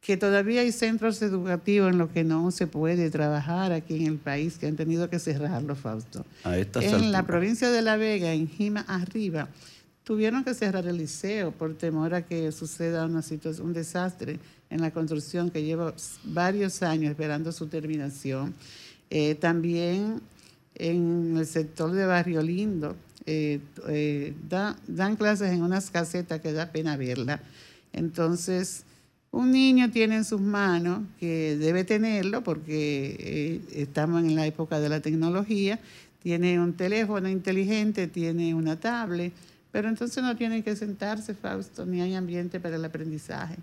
[0.00, 4.18] que todavía hay centros educativos en los que no se puede trabajar aquí en el
[4.18, 6.24] país, que han tenido que cerrarlo, Fausto.
[6.44, 9.48] en la provincia de La Vega, en Jima Arriba,
[10.10, 14.80] tuvieron que cerrar el liceo por temor a que suceda una situación, un desastre en
[14.80, 15.94] la construcción que lleva
[16.24, 18.52] varios años esperando su terminación.
[19.08, 20.20] Eh, también
[20.74, 26.72] en el sector de Barrio Lindo eh, eh, dan clases en unas casetas que da
[26.72, 27.40] pena verla.
[27.92, 28.82] Entonces,
[29.30, 34.88] un niño tiene en sus manos, que debe tenerlo porque estamos en la época de
[34.88, 35.78] la tecnología,
[36.20, 39.32] tiene un teléfono inteligente, tiene una tablet,
[39.72, 43.56] pero entonces no tienen que sentarse, Fausto, ni hay ambiente para el aprendizaje.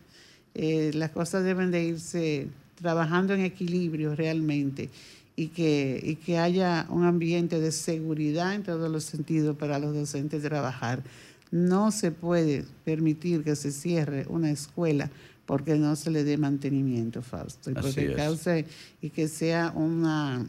[0.54, 4.90] Eh, las cosas deben de irse trabajando en equilibrio realmente
[5.36, 9.94] y que, y que haya un ambiente de seguridad en todos los sentidos para los
[9.94, 11.04] docentes trabajar.
[11.52, 15.10] No se puede permitir que se cierre una escuela
[15.46, 18.66] porque no se le dé mantenimiento, Fausto, y porque cause
[19.02, 20.46] y que sea una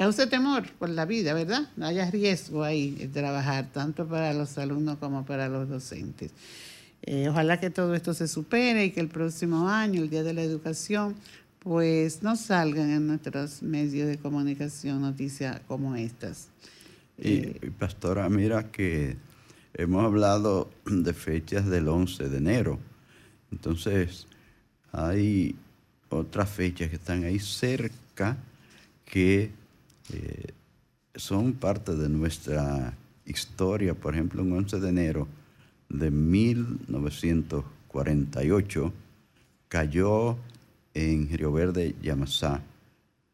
[0.00, 1.68] cause temor por la vida, ¿verdad?
[1.76, 6.30] No haya riesgo ahí de trabajar, tanto para los alumnos como para los docentes.
[7.02, 10.32] Eh, ojalá que todo esto se supere y que el próximo año, el Día de
[10.32, 11.16] la Educación,
[11.58, 16.48] pues no salgan en nuestros medios de comunicación noticias como estas.
[17.18, 19.18] Y, eh, pastora, mira que
[19.74, 22.78] hemos hablado de fechas del 11 de enero.
[23.52, 24.26] Entonces,
[24.92, 25.56] hay
[26.08, 28.38] otras fechas que están ahí cerca
[29.04, 29.59] que
[30.12, 30.52] eh,
[31.14, 32.94] son parte de nuestra
[33.26, 33.94] historia.
[33.94, 35.28] Por ejemplo, un 11 de enero
[35.88, 38.92] de 1948
[39.68, 40.36] cayó
[40.94, 42.62] en Río Verde, Yamasá,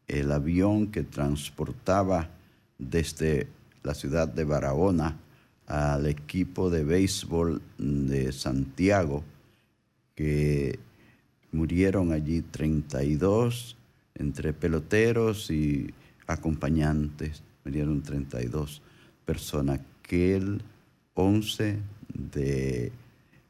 [0.07, 2.29] el avión que transportaba
[2.77, 3.47] desde
[3.83, 5.17] la ciudad de Barahona
[5.65, 9.23] al equipo de béisbol de Santiago,
[10.15, 10.79] que
[11.51, 13.75] murieron allí 32
[14.15, 15.93] entre peloteros y
[16.27, 18.81] acompañantes, murieron 32
[19.25, 20.61] personas, que el
[21.15, 21.79] 11
[22.13, 22.91] de,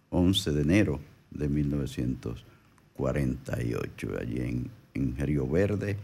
[0.09, 1.01] 11 de enero
[1.31, 5.97] de 1948, allí en, en Río Verde,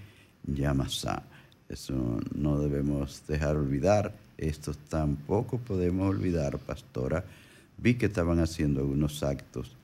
[0.46, 1.24] Yamasá.
[1.70, 4.14] Eso no debemos dejar olvidar.
[4.38, 7.24] Esto tampoco podemos olvidar, pastora.
[7.78, 9.76] Vi que estaban haciendo algunos actos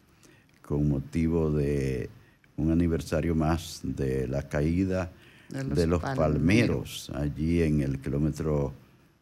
[0.62, 2.10] con motivo de
[2.58, 5.12] un aniversario más de la caída
[5.50, 7.12] de los, palmeros.
[7.16, 8.74] allí en el kilómetro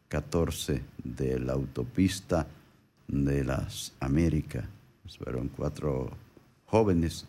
[0.10, 2.48] 14 de la autopista
[3.08, 4.66] de las Américas.
[5.18, 6.12] Fueron cuatro
[6.66, 7.26] jóvenes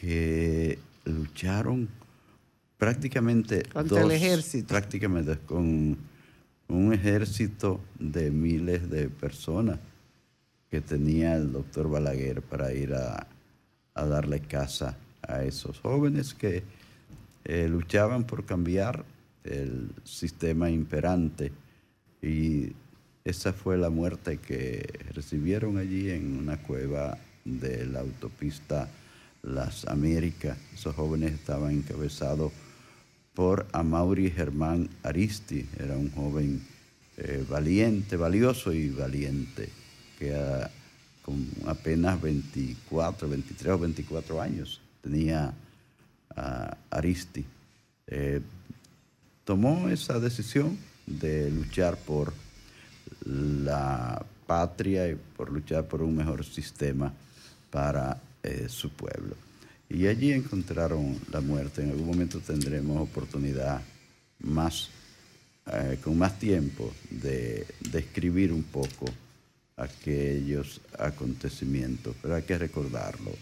[0.00, 1.88] que lucharon
[2.78, 4.68] prácticamente contra el ejército.
[4.68, 5.98] Prácticamente con
[6.68, 9.78] un ejército de miles de personas
[10.70, 13.26] que tenía el doctor Balaguer para ir a,
[13.94, 16.62] a darle casa a esos jóvenes que
[17.44, 19.04] eh, luchaban por cambiar
[19.44, 21.52] el sistema imperante
[22.20, 22.72] y
[23.24, 28.88] esa fue la muerte que recibieron allí en una cueva de la autopista
[29.42, 30.58] Las Américas.
[30.74, 32.52] Esos jóvenes estaban encabezados
[33.34, 36.62] por Amaury Germán Aristi, era un joven
[37.16, 39.68] eh, valiente, valioso y valiente,
[40.18, 40.34] que
[41.22, 45.54] con apenas 24, 23 o 24 años tenía
[46.90, 47.44] Aristi,
[48.06, 48.40] eh,
[49.44, 52.32] tomó esa decisión de luchar por
[53.24, 57.12] la patria y por luchar por un mejor sistema
[57.70, 59.36] para eh, su pueblo.
[59.88, 61.82] Y allí encontraron la muerte.
[61.82, 63.80] En algún momento tendremos oportunidad
[64.40, 64.88] más,
[65.66, 69.06] eh, con más tiempo de describir un poco
[69.76, 73.32] aquellos acontecimientos, pero hay que recordarlo.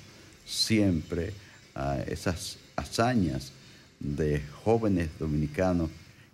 [0.45, 1.33] Siempre
[2.07, 3.53] esas hazañas
[4.01, 5.91] de jóvenes dominicanos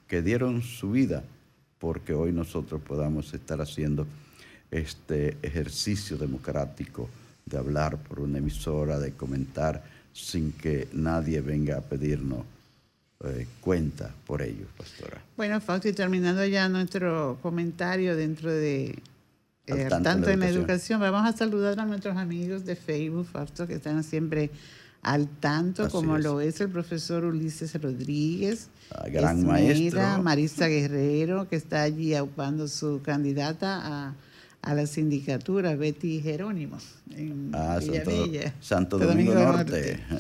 [0.09, 1.23] que dieron su vida
[1.79, 4.07] porque hoy nosotros podamos estar haciendo
[4.71, 7.09] este ejercicio democrático
[7.45, 9.83] de hablar por una emisora, de comentar
[10.13, 12.41] sin que nadie venga a pedirnos
[13.25, 15.23] eh, cuenta por ello, pastora.
[15.37, 18.99] Bueno, Fausti, terminando ya nuestro comentario dentro de
[19.67, 21.01] eh, tanto, en la educación.
[21.01, 24.51] vamos a saludar a nuestros amigos de Facebook, Fausto, que están siempre
[25.07, 31.57] al tanto como lo es el profesor Ulises Rodríguez, ah, gran maestra Marisa Guerrero, que
[31.57, 34.15] está allí ocupando su candidata a,
[34.63, 36.79] a la sindicatura Betty Jerónimo
[37.15, 40.01] en Ah, Villa Santo, Santo Domingo, Norte.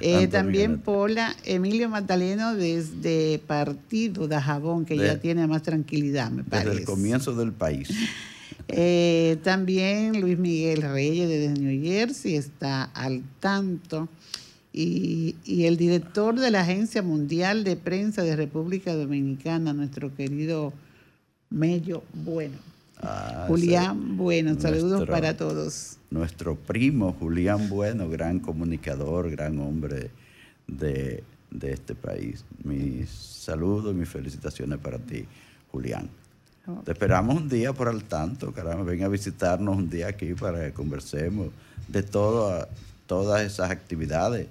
[0.00, 0.84] Eh, también Norte.
[0.84, 6.50] Pola, Emilio Magdaleno desde Partido de Jabón, que De- ya tiene más tranquilidad, me Desde
[6.50, 6.78] parece.
[6.80, 7.88] el comienzo del país.
[8.68, 14.08] Eh, también Luis Miguel Reyes desde New Jersey está al tanto.
[14.72, 20.72] Y, y el director de la Agencia Mundial de Prensa de República Dominicana, nuestro querido
[21.48, 22.56] Mello Bueno.
[22.98, 25.98] Ah, Julián Bueno, saludos para todos.
[26.10, 30.10] Nuestro primo Julián Bueno, gran comunicador, gran hombre
[30.66, 32.44] de, de este país.
[32.64, 35.26] Mis saludos y mis felicitaciones para ti,
[35.70, 36.08] Julián.
[36.84, 40.64] Te esperamos un día por al tanto, caramba, ven a visitarnos un día aquí para
[40.64, 41.50] que conversemos
[41.86, 42.66] de todas
[43.42, 44.48] esas actividades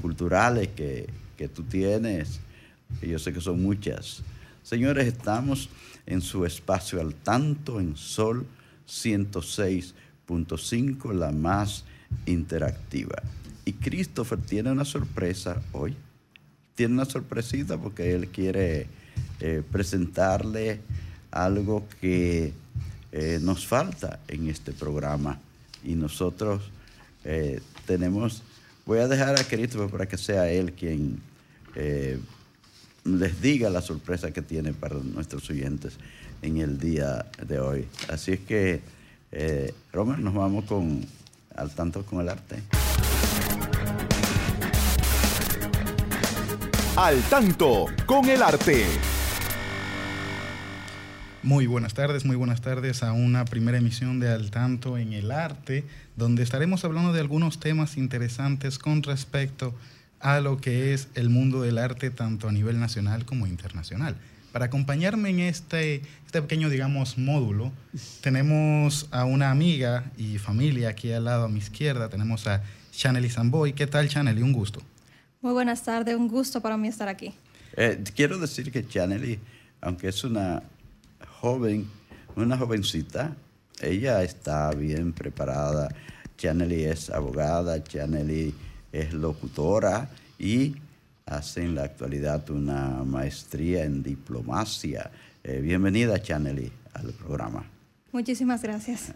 [0.00, 2.40] culturales que, que tú tienes,
[3.00, 4.22] que yo sé que son muchas.
[4.62, 5.68] Señores, estamos
[6.06, 8.46] en su espacio al tanto en Sol
[8.88, 11.84] 106.5, la más
[12.24, 13.22] interactiva.
[13.66, 15.94] Y Christopher tiene una sorpresa hoy.
[16.74, 18.86] Tiene una sorpresita porque él quiere
[19.40, 20.80] eh, presentarle
[21.32, 22.52] algo que
[23.10, 25.40] eh, nos falta en este programa.
[25.82, 26.62] Y nosotros
[27.24, 28.42] eh, tenemos,
[28.86, 31.20] voy a dejar a Christopher para que sea él quien
[31.74, 32.20] eh,
[33.04, 35.94] les diga la sorpresa que tiene para nuestros oyentes
[36.42, 37.88] en el día de hoy.
[38.08, 38.80] Así es que,
[39.92, 41.04] Romer, nos vamos con
[41.56, 42.62] al tanto con el arte.
[46.96, 48.86] Al tanto con el arte.
[51.44, 55.32] Muy buenas tardes, muy buenas tardes a una primera emisión de Al Tanto en el
[55.32, 55.84] Arte,
[56.16, 59.74] donde estaremos hablando de algunos temas interesantes con respecto
[60.20, 64.14] a lo que es el mundo del arte tanto a nivel nacional como internacional.
[64.52, 67.72] Para acompañarme en este, este pequeño, digamos, módulo,
[68.20, 72.62] tenemos a una amiga y familia aquí al lado a mi izquierda, tenemos a
[72.92, 73.72] Chanely Zamboy.
[73.72, 74.42] ¿Qué tal, Chanely?
[74.42, 74.80] Un gusto.
[75.40, 77.34] Muy buenas tardes, un gusto para mí estar aquí.
[77.76, 79.40] Eh, quiero decir que Chanely,
[79.80, 80.62] aunque es una
[81.46, 81.88] joven,
[82.36, 83.34] una jovencita,
[83.80, 85.88] ella está bien preparada.
[86.38, 88.54] Chanely es abogada, Chanely
[88.92, 90.76] es locutora y
[91.26, 95.10] hace en la actualidad una maestría en diplomacia.
[95.42, 97.64] Eh, bienvenida, Chanely, al programa.
[98.12, 99.12] Muchísimas gracias.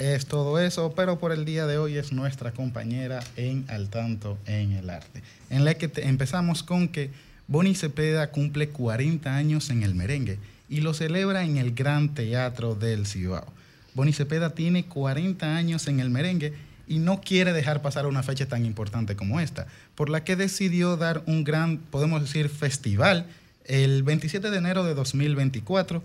[0.00, 4.36] Es todo eso, pero por el día de hoy es nuestra compañera en Al Tanto
[4.46, 5.22] en el Arte.
[5.50, 7.10] En la que te- empezamos con que
[7.46, 10.38] Bonnie Cepeda cumple 40 años en el merengue
[10.68, 13.46] y lo celebra en el Gran Teatro del Cibao.
[13.94, 16.52] Bonnie Cepeda tiene 40 años en el merengue
[16.86, 20.96] y no quiere dejar pasar una fecha tan importante como esta, por la que decidió
[20.96, 23.26] dar un gran, podemos decir, festival
[23.64, 26.02] el 27 de enero de 2024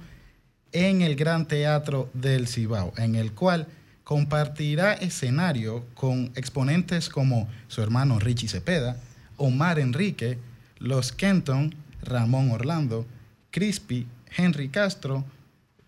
[0.74, 3.68] en el Gran Teatro del Cibao, en el cual
[4.04, 8.98] compartirá escenario con exponentes como su hermano Richie Cepeda,
[9.38, 10.38] Omar Enrique,
[10.80, 13.06] Los Kenton, Ramón Orlando,
[13.52, 15.26] Crispy, Henry Castro,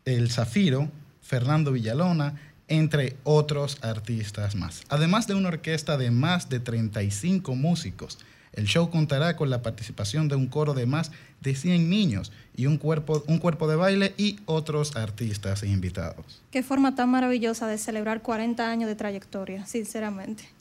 [0.05, 0.89] El Zafiro,
[1.21, 2.35] Fernando Villalona,
[2.67, 4.83] entre otros artistas más.
[4.89, 8.17] Además de una orquesta de más de 35 músicos,
[8.53, 12.67] el show contará con la participación de un coro de más de 100 niños y
[12.67, 16.41] un cuerpo, un cuerpo de baile y otros artistas invitados.
[16.51, 20.54] Qué forma tan maravillosa de celebrar 40 años de trayectoria, sinceramente.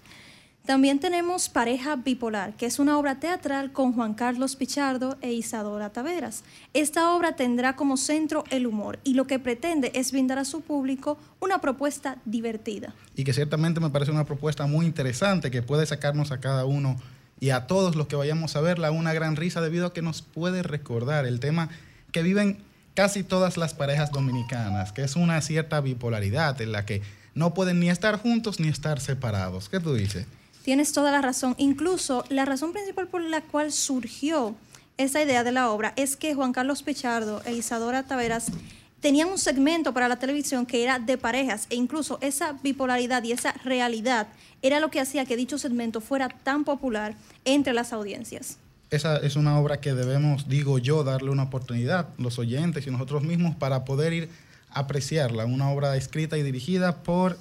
[0.67, 5.91] También tenemos Pareja Bipolar, que es una obra teatral con Juan Carlos Pichardo e Isadora
[5.91, 6.43] Taveras.
[6.73, 10.62] Esta obra tendrá como centro el humor y lo que pretende es brindar a su
[10.62, 12.95] público una propuesta divertida.
[13.15, 16.97] Y que ciertamente me parece una propuesta muy interesante que puede sacarnos a cada uno
[17.39, 20.23] y a todos los que vayamos a verla una gran risa debido a que nos
[20.23, 21.69] puede recordar el tema
[22.11, 22.57] que viven
[22.95, 27.03] casi todas las parejas dominicanas, que es una cierta bipolaridad en la que
[27.35, 29.69] no pueden ni estar juntos ni estar separados.
[29.69, 30.27] ¿Qué tú dices?
[30.65, 31.55] Tienes toda la razón.
[31.59, 34.55] Incluso la razón principal por la cual surgió
[34.97, 38.47] esa idea de la obra es que Juan Carlos Pichardo e Isadora Taveras
[39.01, 43.33] tenían un segmento para la televisión que era de parejas e incluso esa bipolaridad y
[43.33, 44.29] esa realidad
[44.62, 48.57] era lo que hacía que dicho segmento fuera tan popular entre las audiencias.
[48.89, 53.23] Esa es una obra que debemos, digo yo, darle una oportunidad, los oyentes y nosotros
[53.23, 54.31] mismos, para poder ir
[54.71, 55.45] a apreciarla.
[55.45, 57.37] Una obra escrita y dirigida por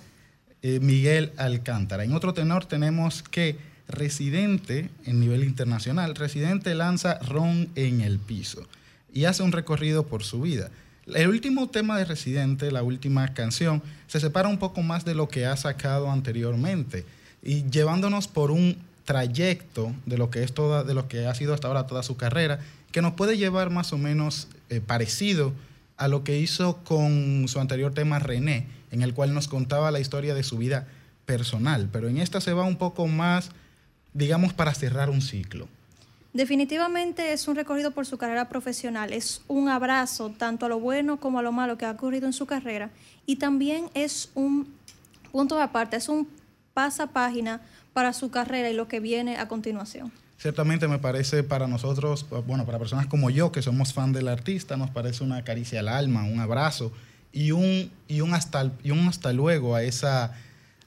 [0.63, 2.03] eh, Miguel Alcántara.
[2.03, 3.57] En otro tenor tenemos que
[3.87, 8.65] Residente, en nivel internacional, Residente lanza Ron en el piso
[9.13, 10.71] y hace un recorrido por su vida.
[11.05, 15.27] El último tema de Residente, la última canción, se separa un poco más de lo
[15.27, 17.05] que ha sacado anteriormente
[17.43, 21.53] y llevándonos por un trayecto de lo que es toda, de lo que ha sido
[21.53, 22.59] hasta ahora toda su carrera,
[22.93, 25.51] que nos puede llevar más o menos eh, parecido
[25.97, 29.99] a lo que hizo con su anterior tema René, en el cual nos contaba la
[29.99, 30.87] historia de su vida
[31.25, 33.49] personal, pero en esta se va un poco más,
[34.13, 35.67] digamos, para cerrar un ciclo.
[36.31, 41.19] Definitivamente es un recorrido por su carrera profesional, es un abrazo tanto a lo bueno
[41.19, 42.91] como a lo malo que ha ocurrido en su carrera
[43.25, 44.71] y también es un
[45.31, 46.27] punto de aparte, es un
[46.73, 47.61] pasapágina
[47.93, 50.11] para su carrera y lo que viene a continuación.
[50.37, 54.77] Ciertamente me parece para nosotros, bueno, para personas como yo que somos fan del artista,
[54.77, 56.91] nos parece una caricia al alma, un abrazo
[57.33, 60.33] y un, y un, hasta, y un hasta luego a esa,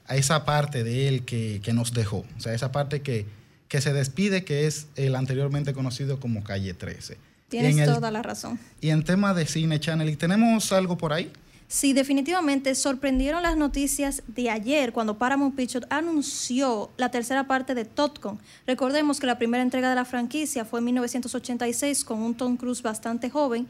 [0.07, 3.25] a esa parte de él que, que nos dejó, o sea, esa parte que,
[3.67, 7.17] que se despide, que es el anteriormente conocido como Calle 13.
[7.49, 8.59] Tienes toda la razón.
[8.81, 11.31] Y en tema de Cine Channel, ¿y tenemos algo por ahí?
[11.69, 17.83] Sí, definitivamente sorprendieron las noticias de ayer cuando Paramount Pictures anunció la tercera parte de
[17.83, 18.39] Totcon.
[18.65, 22.81] Recordemos que la primera entrega de la franquicia fue en 1986 con un Tom Cruise
[22.81, 23.67] bastante joven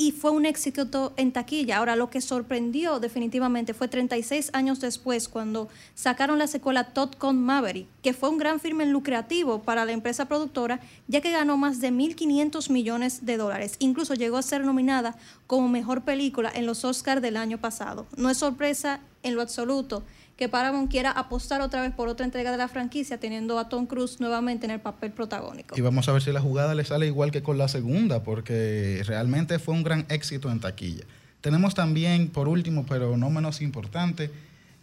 [0.00, 1.76] y fue un éxito en taquilla.
[1.76, 7.36] Ahora, lo que sorprendió definitivamente fue 36 años después cuando sacaron la secuela Todd con
[7.36, 11.82] Maverick, que fue un gran firme lucrativo para la empresa productora, ya que ganó más
[11.82, 13.76] de 1.500 millones de dólares.
[13.78, 18.06] Incluso llegó a ser nominada como mejor película en los Oscars del año pasado.
[18.16, 20.02] No es sorpresa en lo absoluto
[20.40, 23.84] que Paramount quiera apostar otra vez por otra entrega de la franquicia, teniendo a Tom
[23.84, 25.76] Cruise nuevamente en el papel protagónico.
[25.76, 29.02] Y vamos a ver si la jugada le sale igual que con la segunda, porque
[29.04, 31.04] realmente fue un gran éxito en taquilla.
[31.42, 34.30] Tenemos también, por último, pero no menos importante,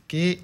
[0.06, 0.42] que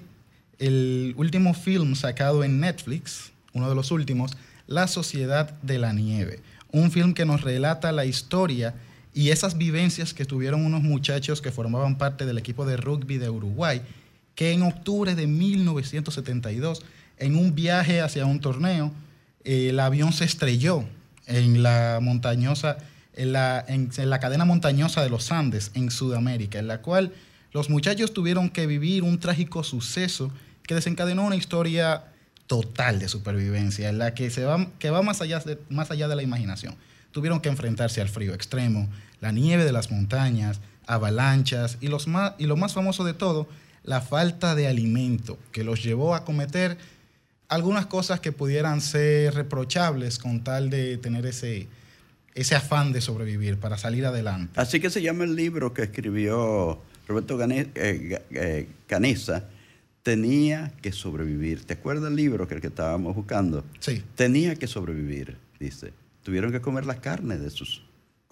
[0.58, 4.36] el último film sacado en Netflix, uno de los últimos,
[4.66, 6.40] La Sociedad de la Nieve.
[6.72, 8.74] Un film que nos relata la historia
[9.14, 13.30] y esas vivencias que tuvieron unos muchachos que formaban parte del equipo de rugby de
[13.30, 13.80] Uruguay
[14.34, 16.82] que en octubre de 1972,
[17.18, 18.92] en un viaje hacia un torneo,
[19.44, 20.84] el avión se estrelló
[21.26, 22.78] en la montañosa,
[23.14, 27.12] en la, en la cadena montañosa de los Andes, en Sudamérica, en la cual
[27.52, 30.32] los muchachos tuvieron que vivir un trágico suceso
[30.66, 32.04] que desencadenó una historia
[32.46, 36.08] total de supervivencia, en la que, se va, que va más allá, de, más allá
[36.08, 36.74] de la imaginación.
[37.12, 38.88] Tuvieron que enfrentarse al frío extremo,
[39.20, 43.48] la nieve de las montañas, avalanchas y, los más, y lo más famoso de todo,
[43.84, 46.76] la falta de alimento que los llevó a cometer
[47.48, 51.68] algunas cosas que pudieran ser reprochables con tal de tener ese,
[52.34, 54.58] ese afán de sobrevivir para salir adelante.
[54.58, 59.44] Así que se llama el libro que escribió Roberto eh, eh, Canesa,
[60.02, 61.64] Tenía que sobrevivir.
[61.64, 63.64] ¿Te acuerdas el libro que, el que estábamos buscando?
[63.78, 64.02] Sí.
[64.14, 65.94] Tenía que sobrevivir, dice.
[66.22, 67.82] Tuvieron que comer la carne de sus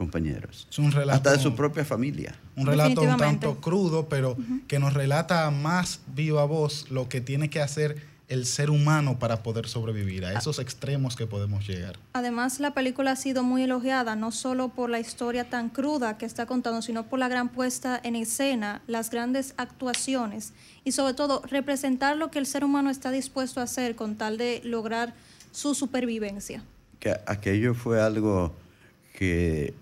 [0.02, 0.66] compañeros.
[0.70, 2.34] Es un relato, hasta de su propia familia.
[2.56, 4.36] Un relato un tanto crudo, pero
[4.66, 9.42] que nos relata más viva voz lo que tiene que hacer el ser humano para
[9.42, 11.98] poder sobrevivir a esos extremos que podemos llegar.
[12.14, 16.24] Además, la película ha sido muy elogiada, no solo por la historia tan cruda que
[16.24, 21.42] está contando, sino por la gran puesta en escena, las grandes actuaciones y sobre todo
[21.48, 25.12] representar lo que el ser humano está dispuesto a hacer con tal de lograr
[25.50, 26.64] su supervivencia.
[27.00, 28.54] Que aquello fue algo
[29.12, 29.74] que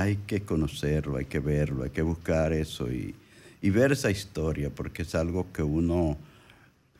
[0.00, 3.14] hay que conocerlo, hay que verlo, hay que buscar eso y,
[3.62, 6.16] ver esa historia, porque es algo que uno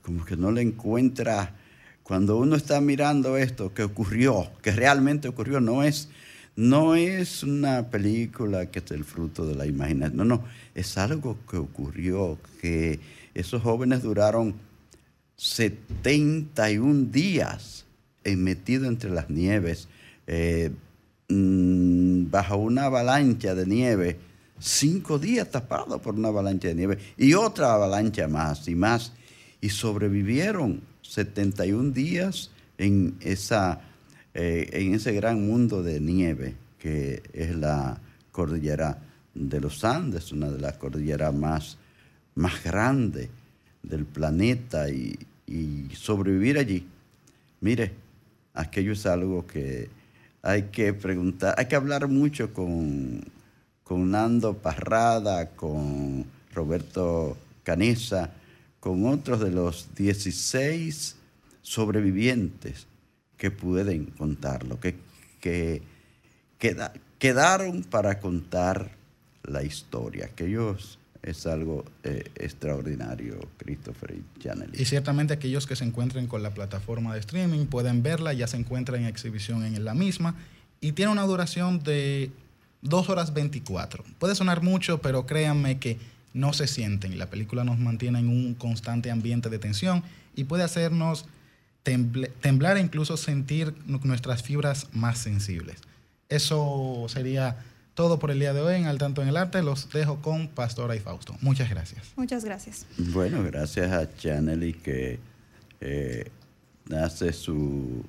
[0.02, 1.54] como que no le encuentra
[2.02, 6.08] cuando uno está mirando esto que ocurrió, que realmente ocurrió, no es,
[6.56, 10.44] no es una película que es el fruto de la imaginación, no, no,
[10.74, 13.00] es algo que ocurrió, que
[13.34, 14.54] esos jóvenes duraron
[15.36, 17.86] 71 días
[18.24, 19.88] metidos entre las nieves.
[20.26, 20.70] Eh,
[21.30, 24.18] Mm, bajo una avalancha de nieve,
[24.58, 29.12] cinco días tapado por una avalancha de nieve y otra avalancha más y más.
[29.60, 33.80] Y sobrevivieron 71 días en, esa,
[34.34, 38.00] eh, en ese gran mundo de nieve que es la
[38.32, 38.98] cordillera
[39.32, 41.76] de los Andes, una de las cordilleras más,
[42.34, 43.28] más grandes
[43.82, 45.16] del planeta y,
[45.46, 46.86] y sobrevivir allí.
[47.60, 47.92] Mire,
[48.54, 49.99] aquello es algo que
[50.42, 53.22] hay que preguntar, hay que hablar mucho con,
[53.84, 56.24] con Nando Parrada, con
[56.54, 58.30] Roberto Canesa,
[58.78, 61.16] con otros de los 16
[61.62, 62.86] sobrevivientes
[63.36, 64.96] que pueden contarlo, que,
[65.40, 65.82] que
[67.18, 68.92] quedaron para contar
[69.42, 74.70] la historia, que ellos es algo eh, extraordinario, Christopher y Channel.
[74.72, 78.56] Y ciertamente aquellos que se encuentren con la plataforma de streaming pueden verla, ya se
[78.56, 80.34] encuentra en exhibición en la misma
[80.80, 82.30] y tiene una duración de
[82.82, 84.04] 2 horas 24.
[84.18, 85.98] Puede sonar mucho, pero créanme que
[86.32, 87.18] no se sienten.
[87.18, 90.02] La película nos mantiene en un constante ambiente de tensión
[90.34, 91.26] y puede hacernos
[91.82, 95.78] temblar e incluso sentir nuestras fibras más sensibles.
[96.28, 97.58] Eso sería
[98.00, 99.62] todo por el día de hoy en Al Tanto en el Arte.
[99.62, 101.36] Los dejo con Pastora y Fausto.
[101.42, 102.14] Muchas gracias.
[102.16, 102.86] Muchas gracias.
[102.96, 105.18] Bueno, gracias a Chanely que
[105.82, 106.30] eh,
[106.96, 108.02] hace su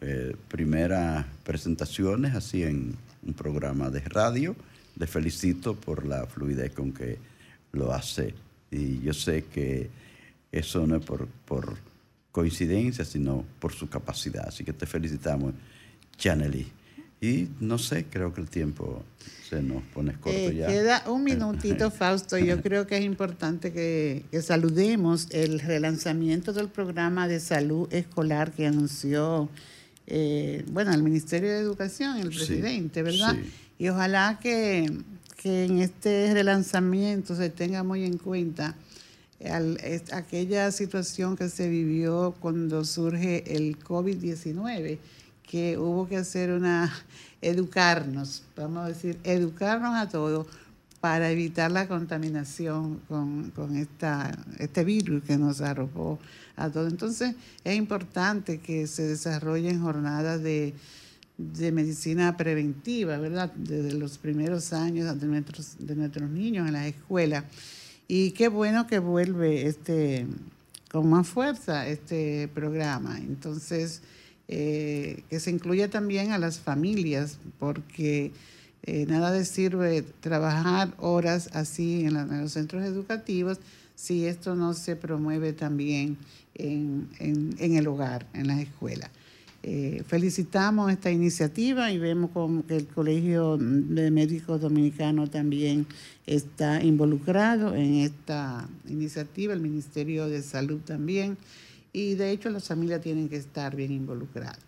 [0.00, 4.56] eh, primera presentaciones así en un programa de radio.
[4.98, 7.18] Le felicito por la fluidez con que
[7.72, 8.32] lo hace.
[8.70, 9.90] Y yo sé que
[10.50, 11.76] eso no es por, por
[12.32, 14.48] coincidencia, sino por su capacidad.
[14.48, 15.52] Así que te felicitamos,
[16.16, 16.72] Chanely.
[17.26, 19.02] Y no sé, creo que el tiempo
[19.48, 20.66] se nos pone corto Eh, ya.
[20.66, 22.36] Queda un minutito, Fausto.
[22.38, 28.52] Yo creo que es importante que, que saludemos el relanzamiento del programa de salud escolar
[28.52, 29.48] que anunció,
[30.06, 33.34] eh, bueno, el Ministerio de Educación, el Sí, presidente, ¿verdad?
[33.34, 33.50] sí.
[33.78, 34.90] Y ojalá que,
[35.42, 38.74] que en este relanzamiento se tenga muy en cuenta
[39.44, 44.98] al- es- aquella situación que se vivió cuando surge el COVID-19,
[45.46, 46.92] que hubo que hacer una,
[47.42, 50.46] educarnos, vamos a decir, educarnos a todos
[51.00, 56.18] para evitar la contaminación con, con esta, este virus que nos arropó
[56.56, 56.90] a todos.
[56.90, 60.74] Entonces es importante que se desarrollen jornadas de,
[61.38, 63.52] de medicina preventiva, ¿verdad?
[63.54, 67.44] Desde los primeros años de nuestros, de nuestros niños en las escuelas.
[68.08, 70.26] Y qué bueno que vuelve este
[70.90, 73.18] con más fuerza este programa.
[73.18, 74.02] Entonces,
[74.48, 78.30] eh, que se incluya también a las familias, porque
[78.84, 83.58] eh, nada de sirve trabajar horas así en, la- en los centros educativos
[83.96, 86.16] si esto no se promueve también
[86.54, 89.10] en, en- el hogar, en las escuelas.
[89.62, 95.86] Eh, felicitamos esta iniciativa y vemos como que el Colegio de Médicos Dominicano también
[96.26, 101.36] está involucrado en esta iniciativa, el Ministerio de Salud también,
[101.96, 104.58] y de hecho las familias tienen que estar bien involucradas.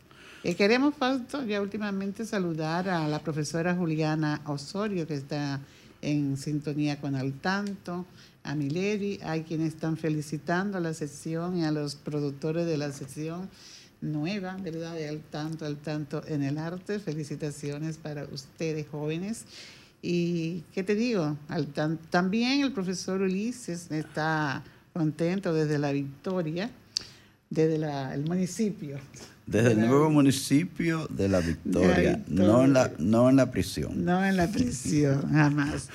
[0.45, 5.61] Eh, queremos, Fausto, ya últimamente saludar a la profesora Juliana Osorio, que está
[6.01, 8.07] en sintonía con Al Tanto,
[8.45, 12.93] a Milady, hay quienes están felicitando a la sesión y a los productores de la
[12.93, 13.51] sesión
[14.01, 14.95] nueva, ¿verdad?
[14.95, 16.99] De Al Tanto, Al Tanto en el Arte.
[16.99, 19.45] Felicitaciones para ustedes, jóvenes.
[20.01, 21.37] Y, ¿qué te digo?
[21.49, 24.63] Al tan- también el profesor Ulises está
[24.95, 26.71] contento desde la victoria,
[27.51, 28.99] desde la- el municipio.
[29.47, 33.51] Desde de el la- nuevo municipio de la Victoria, no, en la, no en la
[33.51, 34.05] prisión.
[34.05, 35.89] No en la prisión, jamás.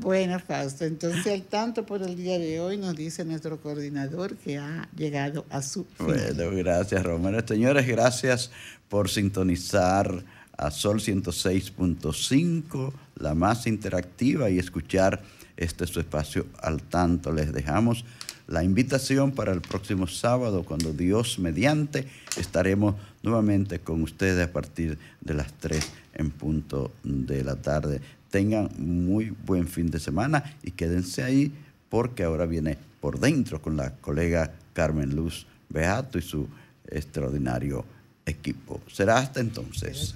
[0.00, 4.58] Bueno, Fausto, entonces al tanto por el día de hoy nos dice nuestro coordinador que
[4.58, 6.06] ha llegado a su fin.
[6.06, 7.40] Bueno, gracias Romero.
[7.46, 8.50] Señores, gracias
[8.88, 10.24] por sintonizar
[10.56, 15.22] a Sol 106.5, la más interactiva, y escuchar
[15.56, 17.32] este su espacio al tanto.
[17.32, 18.04] Les dejamos
[18.48, 24.98] la invitación para el próximo sábado, cuando Dios mediante estaremos nuevamente con ustedes a partir
[25.20, 28.00] de las 3 en punto de la tarde.
[28.30, 31.52] Tengan muy buen fin de semana y quédense ahí
[31.90, 36.48] porque ahora viene por dentro con la colega Carmen Luz Beato y su
[36.86, 37.84] extraordinario
[38.24, 38.80] equipo.
[38.90, 40.14] Será hasta entonces.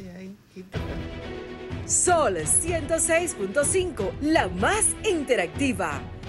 [1.86, 6.00] Sol 106.5, la más interactiva.